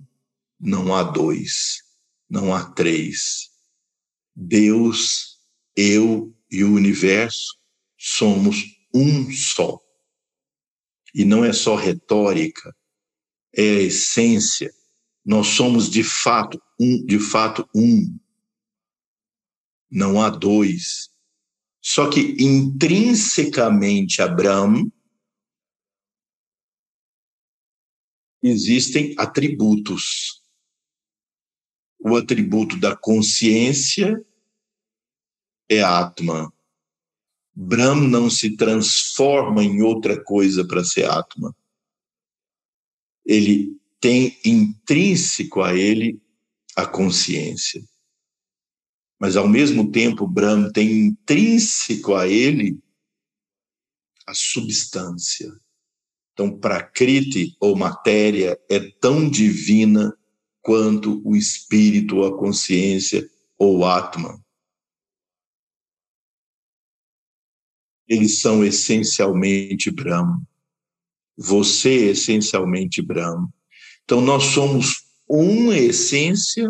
[0.60, 1.84] não há dois,
[2.30, 3.49] não há três.
[4.42, 5.38] Deus,
[5.76, 7.58] eu e o universo
[7.98, 8.64] somos
[8.96, 9.78] um só.
[11.14, 12.74] E não é só retórica,
[13.54, 14.72] é a essência.
[15.26, 18.18] Nós somos de fato um, de fato um
[19.92, 21.10] não há dois.
[21.82, 24.90] Só que intrinsecamente Abraão
[28.42, 30.42] existem atributos.
[32.00, 34.26] O atributo da consciência
[35.70, 36.52] é Atma.
[37.56, 41.56] Brahm não se transforma em outra coisa para ser Atma.
[43.26, 46.22] Ele tem intrínseco a ele
[46.76, 47.84] a consciência.
[49.20, 52.80] Mas, ao mesmo tempo, Brahm tem intrínseco a ele
[54.26, 55.52] a substância.
[56.34, 60.18] Então, Prakriti, ou matéria, é tão divina
[60.62, 64.42] quanto o espírito, ou a consciência, ou Atman.
[68.10, 70.42] Eles são essencialmente Brahma.
[71.38, 73.48] Você é essencialmente Brahma.
[74.04, 76.68] Então, nós somos uma essência,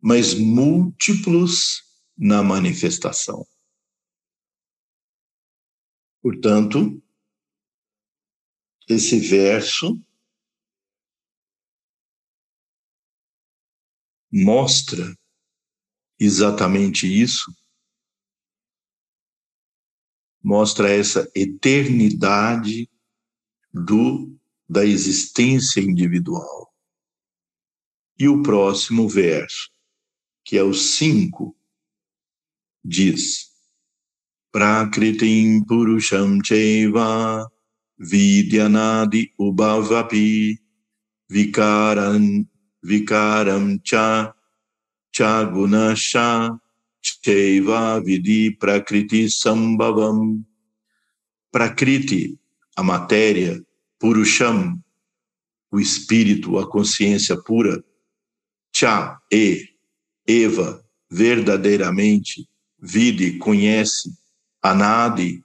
[0.00, 1.82] mas múltiplos
[2.16, 3.46] na manifestação.
[6.22, 7.02] Portanto,
[8.88, 9.98] esse verso
[14.30, 15.16] mostra
[16.18, 17.50] exatamente isso,
[20.46, 22.88] mostra essa eternidade
[23.74, 24.32] do
[24.68, 26.72] da existência individual.
[28.16, 29.68] E o próximo verso,
[30.44, 31.52] que é o 5,
[32.84, 33.48] diz:
[34.52, 37.50] Prakritim Purusham Cheva
[37.98, 40.60] vidyanadi ubhavapi
[41.28, 42.46] vikaran
[42.84, 44.32] vikaram cha
[45.12, 45.42] cha
[47.22, 50.44] cheva vidi prakriti sambhavam
[51.50, 52.38] prakriti
[52.76, 53.64] a matéria
[53.98, 54.82] purusham
[55.70, 57.82] o espírito a consciência pura
[58.72, 59.68] cha e
[60.26, 62.48] eva verdadeiramente
[62.78, 64.10] vide conhece
[64.62, 65.42] anadi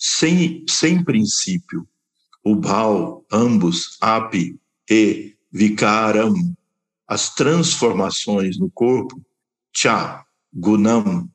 [0.00, 1.86] sem, sem princípio.
[2.42, 6.32] O Baal, ambos, Api e Vikaram,
[7.06, 9.20] as transformações no corpo,
[9.72, 11.30] Cha, Gunam,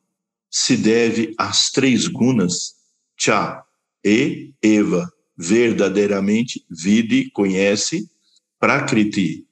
[0.50, 2.76] se deve às três gunas,
[3.16, 3.64] Cha
[4.04, 8.10] e Eva, verdadeiramente vide, conhece,
[8.58, 9.46] Prakriti,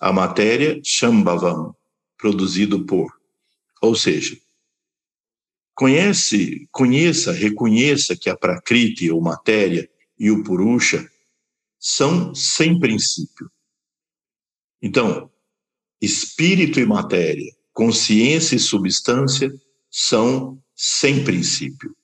[0.00, 1.74] a matéria, Shambhavam,
[2.16, 3.12] produzido por.
[3.82, 4.36] Ou seja,
[5.76, 9.86] Conhece, conheça, reconheça que a Prakriti, ou matéria,
[10.18, 11.06] e o Purusha
[11.78, 13.50] são sem princípio.
[14.80, 15.30] Então,
[16.00, 19.52] espírito e matéria, consciência e substância
[19.90, 21.94] são sem princípio.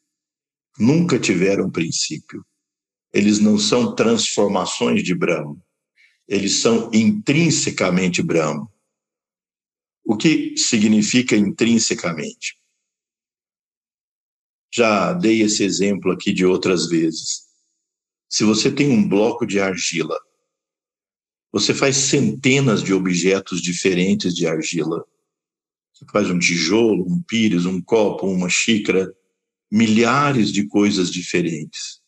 [0.78, 2.44] Nunca tiveram princípio.
[3.10, 5.56] Eles não são transformações de Brahma.
[6.28, 8.70] Eles são intrinsecamente Brahma.
[10.04, 12.58] O que significa intrinsecamente?
[14.74, 17.46] Já dei esse exemplo aqui de outras vezes.
[18.28, 20.18] Se você tem um bloco de argila,
[21.50, 25.02] você faz centenas de objetos diferentes de argila.
[26.02, 29.14] Você faz um tijolo, um pires, um copo, uma xícara,
[29.70, 32.02] milhares de coisas diferentes.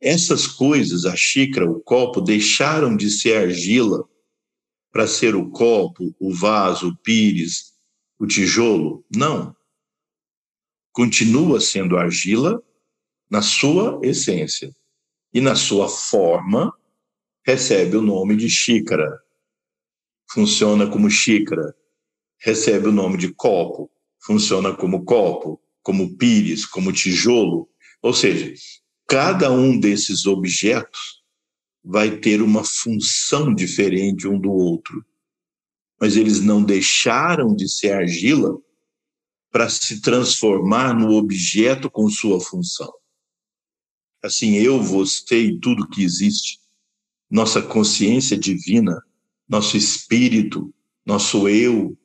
[0.00, 4.04] Essas coisas, a xícara, o copo, deixaram de ser argila
[4.92, 7.72] para ser o copo, o vaso, o pires,
[8.18, 9.04] o tijolo?
[9.14, 9.54] Não
[10.92, 12.62] continua sendo argila
[13.28, 14.74] na sua essência
[15.32, 16.72] e na sua forma
[17.44, 19.20] recebe o nome de xícara.
[20.30, 21.74] Funciona como xícara.
[22.44, 23.90] Recebe o nome de copo.
[24.20, 27.66] Funciona como copo, como pires, como tijolo.
[28.02, 28.52] Ou seja,
[29.06, 31.22] cada um desses objetos
[31.82, 35.02] vai ter uma função diferente um do outro.
[35.98, 38.60] Mas eles não deixaram de ser argila
[39.50, 42.92] para se transformar no objeto com sua função.
[44.22, 46.58] Assim, eu, você e tudo que existe,
[47.30, 49.02] nossa consciência divina,
[49.48, 50.74] nosso espírito,
[51.06, 51.96] nosso eu,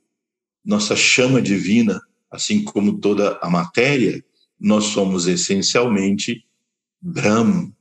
[0.69, 4.23] nossa chama divina, assim como toda a matéria,
[4.59, 6.45] nós somos essencialmente
[7.01, 7.71] Brahm,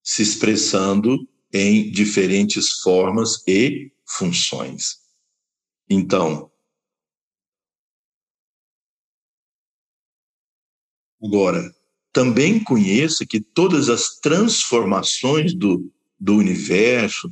[0.00, 5.00] se expressando em diferentes formas e funções.
[5.88, 6.48] Então,
[11.22, 11.70] Agora,
[12.14, 17.30] também conheça que todas as transformações do, do universo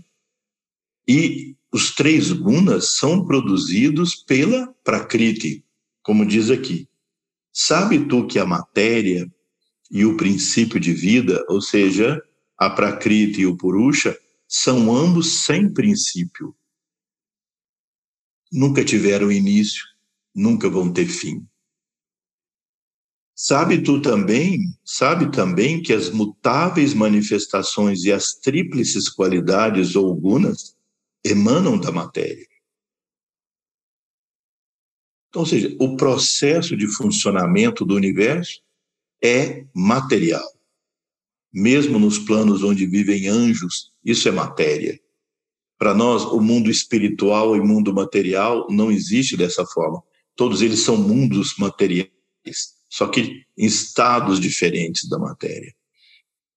[1.09, 5.65] e os três gunas são produzidos pela Prakriti,
[6.03, 6.89] como diz aqui.
[7.53, 9.31] Sabe tu que a matéria
[9.91, 12.23] e o princípio de vida, ou seja,
[12.57, 16.55] a Prakriti e o Purusha, são ambos sem princípio.
[18.51, 19.85] Nunca tiveram início,
[20.35, 21.47] nunca vão ter fim.
[23.35, 30.78] Sabe tu também, sabe também que as mutáveis manifestações e as tríplices qualidades ou gunas
[31.25, 32.47] emanam da matéria.
[35.29, 38.61] Então, ou seja, o processo de funcionamento do universo
[39.23, 40.47] é material.
[41.53, 44.99] Mesmo nos planos onde vivem anjos, isso é matéria.
[45.79, 50.03] Para nós, o mundo espiritual e mundo material não existe dessa forma.
[50.35, 52.11] Todos eles são mundos materiais,
[52.89, 55.75] só que em estados diferentes da matéria.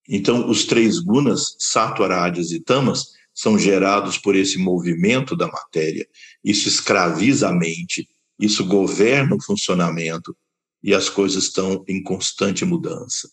[0.08, 6.08] Então, os três gunas, sattva, rajas e tamas, são gerados por esse movimento da matéria.
[6.44, 8.08] Isso escraviza a mente,
[8.40, 10.36] isso governa o funcionamento
[10.84, 13.30] e as coisas estão em constante mudança.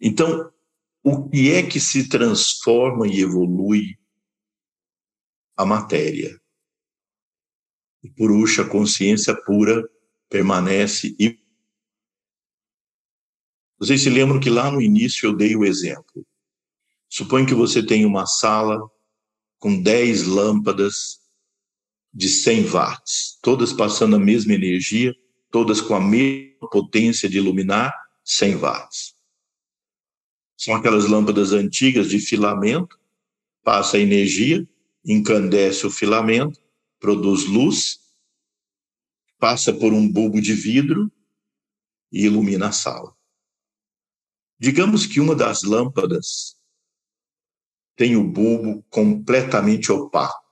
[0.00, 0.50] Então,
[1.02, 3.98] o que é que se transforma e evolui
[5.56, 6.40] a matéria?
[8.02, 9.88] O Purusha, a consciência pura,
[10.28, 11.40] permanece e
[13.78, 16.24] vocês se lembram que lá no início eu dei o exemplo.
[17.08, 18.80] Suponha que você tem uma sala
[19.62, 21.20] com 10 lâmpadas
[22.12, 25.14] de 100 watts, todas passando a mesma energia,
[25.52, 27.94] todas com a mesma potência de iluminar,
[28.24, 29.14] 100 watts.
[30.58, 32.98] São aquelas lâmpadas antigas de filamento,
[33.62, 34.68] passa energia,
[35.04, 36.58] encandece o filamento,
[36.98, 38.00] produz luz,
[39.38, 41.08] passa por um bulbo de vidro
[42.10, 43.14] e ilumina a sala.
[44.58, 46.60] Digamos que uma das lâmpadas
[47.96, 50.42] tem o bulbo completamente opaco.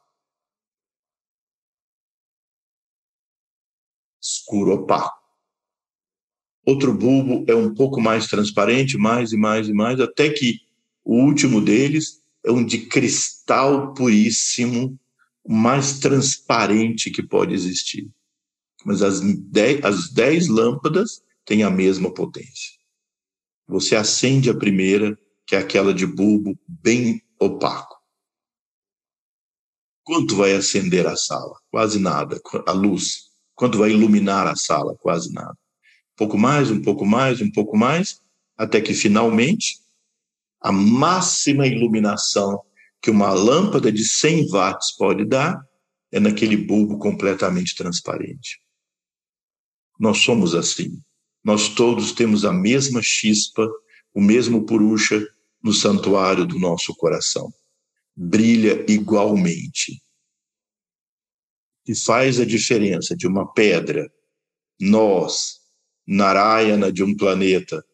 [4.20, 5.18] Escuro opaco.
[6.66, 10.60] Outro bulbo é um pouco mais transparente, mais e mais e mais, até que
[11.04, 14.98] o último deles é um de cristal puríssimo,
[15.42, 18.08] o mais transparente que pode existir.
[18.84, 22.78] Mas as dez, as dez lâmpadas têm a mesma potência.
[23.66, 27.98] Você acende a primeira, que é aquela de bulbo bem opaco.
[30.04, 31.56] Quanto vai acender a sala?
[31.70, 32.40] Quase nada.
[32.66, 33.30] A luz.
[33.54, 34.96] Quanto vai iluminar a sala?
[34.96, 35.52] Quase nada.
[35.52, 38.20] Um pouco mais, um pouco mais, um pouco mais,
[38.56, 39.78] até que finalmente
[40.60, 42.62] a máxima iluminação
[43.00, 45.58] que uma lâmpada de 100 watts pode dar
[46.12, 48.60] é naquele bulbo completamente transparente.
[49.98, 51.00] Nós somos assim
[51.42, 53.68] nós todos temos a mesma chispa,
[54.14, 55.26] o mesmo purusha
[55.62, 57.52] no santuário do nosso coração.
[58.16, 60.02] Brilha igualmente.
[61.86, 64.10] E faz a diferença de uma pedra,
[64.80, 65.58] nós,
[66.06, 67.84] Narayana de um planeta,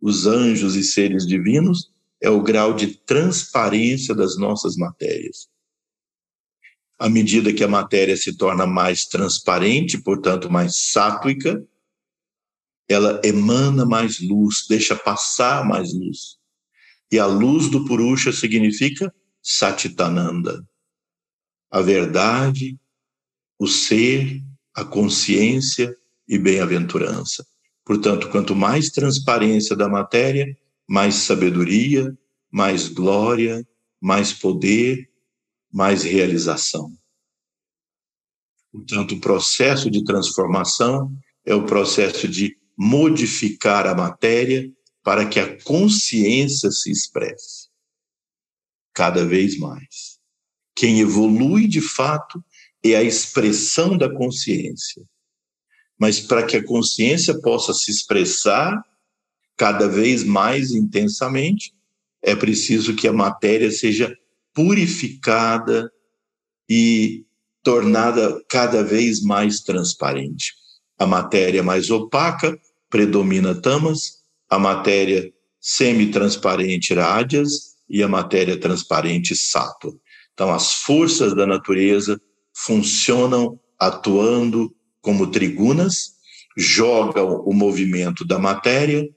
[0.00, 5.48] os anjos e seres divinos, é o grau de transparência das nossas matérias.
[6.98, 11.64] À medida que a matéria se torna mais transparente, portanto mais sátuica,
[12.88, 16.37] ela emana mais luz, deixa passar mais luz.
[17.10, 19.12] E a luz do Purusha significa
[19.42, 20.62] Satitananda,
[21.70, 22.78] a verdade,
[23.58, 24.42] o ser,
[24.74, 25.94] a consciência
[26.28, 27.46] e bem-aventurança.
[27.84, 30.46] Portanto, quanto mais transparência da matéria,
[30.86, 32.16] mais sabedoria,
[32.50, 33.66] mais glória,
[34.00, 35.08] mais poder,
[35.72, 36.92] mais realização.
[38.70, 41.10] Portanto, o processo de transformação
[41.44, 44.70] é o processo de modificar a matéria
[45.08, 47.70] para que a consciência se expresse
[48.92, 50.18] cada vez mais.
[50.74, 52.44] Quem evolui de fato
[52.84, 55.02] é a expressão da consciência.
[55.98, 58.78] Mas para que a consciência possa se expressar
[59.56, 61.72] cada vez mais intensamente,
[62.20, 64.14] é preciso que a matéria seja
[64.52, 65.90] purificada
[66.68, 67.24] e
[67.62, 70.52] tornada cada vez mais transparente.
[70.98, 72.60] A matéria mais opaca
[72.90, 74.17] predomina tamas,
[74.48, 79.92] a matéria semi-transparente rádias e a matéria transparente sattva.
[80.32, 82.20] Então, as forças da natureza
[82.54, 86.12] funcionam atuando como trigunas,
[86.56, 89.08] jogam o movimento da matéria,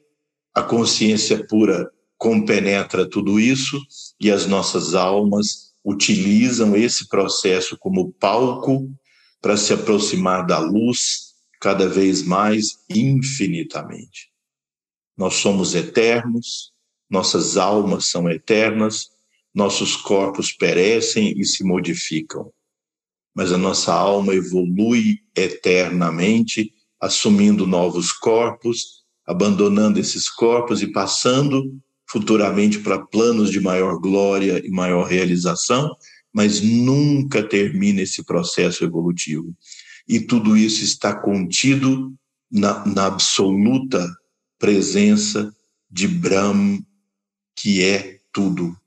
[0.53, 3.79] a consciência pura compenetra tudo isso
[4.19, 8.87] e as nossas almas utilizam esse processo como palco
[9.41, 14.30] para se aproximar da luz cada vez mais infinitamente.
[15.17, 16.71] Nós somos eternos,
[17.09, 19.09] nossas almas são eternas,
[19.53, 22.51] nossos corpos perecem e se modificam,
[23.35, 31.79] mas a nossa alma evolui eternamente, assumindo novos corpos, abandonando esses corpos e passando
[32.09, 35.95] futuramente para planos de maior glória e maior realização,
[36.33, 39.55] mas nunca termina esse processo evolutivo.
[40.07, 42.13] E tudo isso está contido
[42.51, 44.05] na, na absoluta
[44.61, 45.53] presença
[45.89, 46.85] de Brahm,
[47.55, 48.79] que é tudo.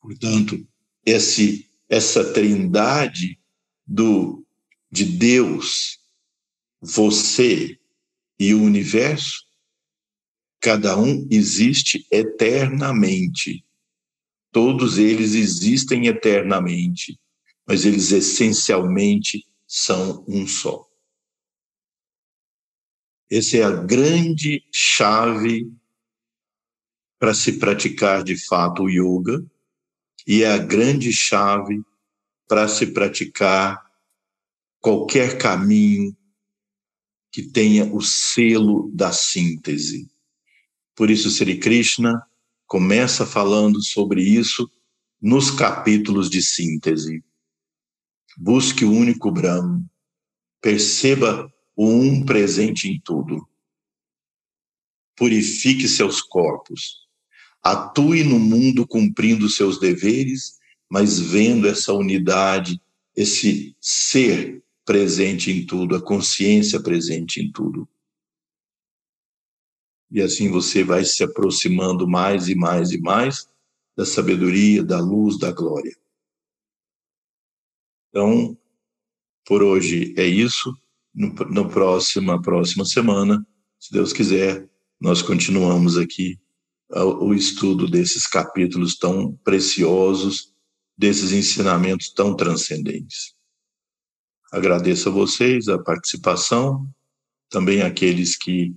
[0.00, 0.64] Portanto,
[1.04, 3.36] esse, essa trindade
[3.84, 4.46] do,
[4.90, 5.98] de Deus,
[6.80, 7.78] você
[8.38, 9.44] e o universo,
[10.60, 13.64] cada um existe eternamente.
[14.52, 17.18] Todos eles existem eternamente,
[17.66, 20.89] mas eles essencialmente são um só.
[23.30, 25.72] Essa é a grande chave
[27.16, 29.44] para se praticar de fato o yoga
[30.26, 31.80] e é a grande chave
[32.48, 33.80] para se praticar
[34.80, 36.16] qualquer caminho
[37.30, 40.10] que tenha o selo da síntese.
[40.96, 42.20] Por isso, Sri Krishna
[42.66, 44.68] começa falando sobre isso
[45.22, 47.22] nos capítulos de síntese.
[48.36, 49.84] Busque o único Brahma,
[50.60, 53.46] perceba um presente em tudo.
[55.16, 57.06] Purifique seus corpos,
[57.62, 62.80] atue no mundo cumprindo seus deveres, mas vendo essa unidade,
[63.14, 67.88] esse ser presente em tudo, a consciência presente em tudo.
[70.10, 73.48] E assim você vai se aproximando mais e mais e mais
[73.96, 75.96] da sabedoria, da luz, da glória.
[78.08, 78.58] Então,
[79.44, 80.76] por hoje é isso.
[81.14, 83.44] No, no próxima próxima semana,
[83.78, 84.68] se Deus quiser,
[85.00, 86.38] nós continuamos aqui
[86.92, 90.52] o estudo desses capítulos tão preciosos,
[90.96, 93.34] desses ensinamentos tão transcendentes.
[94.52, 96.86] Agradeço a vocês a participação,
[97.48, 98.74] também aqueles que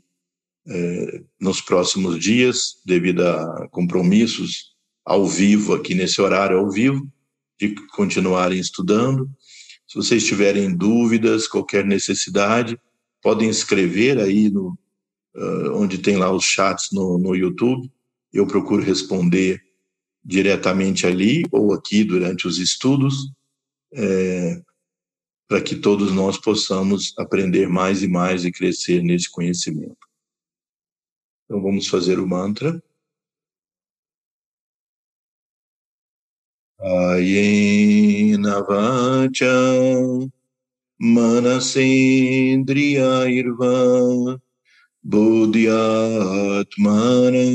[0.68, 4.74] é, nos próximos dias, devido a compromissos
[5.04, 7.12] ao vivo, aqui nesse horário ao vivo,
[7.60, 9.30] de continuarem estudando.
[9.94, 12.82] Se vocês tiverem dúvidas, qualquer necessidade,
[13.22, 14.76] podem escrever aí no,
[15.36, 17.92] uh, onde tem lá os chats no, no YouTube.
[18.34, 19.62] Eu procuro responder
[20.26, 23.32] diretamente ali ou aqui durante os estudos,
[23.94, 24.60] é,
[25.48, 30.08] para que todos nós possamos aprender mais e mais e crescer nesse conhecimento.
[31.46, 32.82] Então vamos fazer o mantra.
[36.84, 39.56] Ayena vacha
[41.00, 43.72] manasendriyairva
[45.08, 47.48] buddhyatmana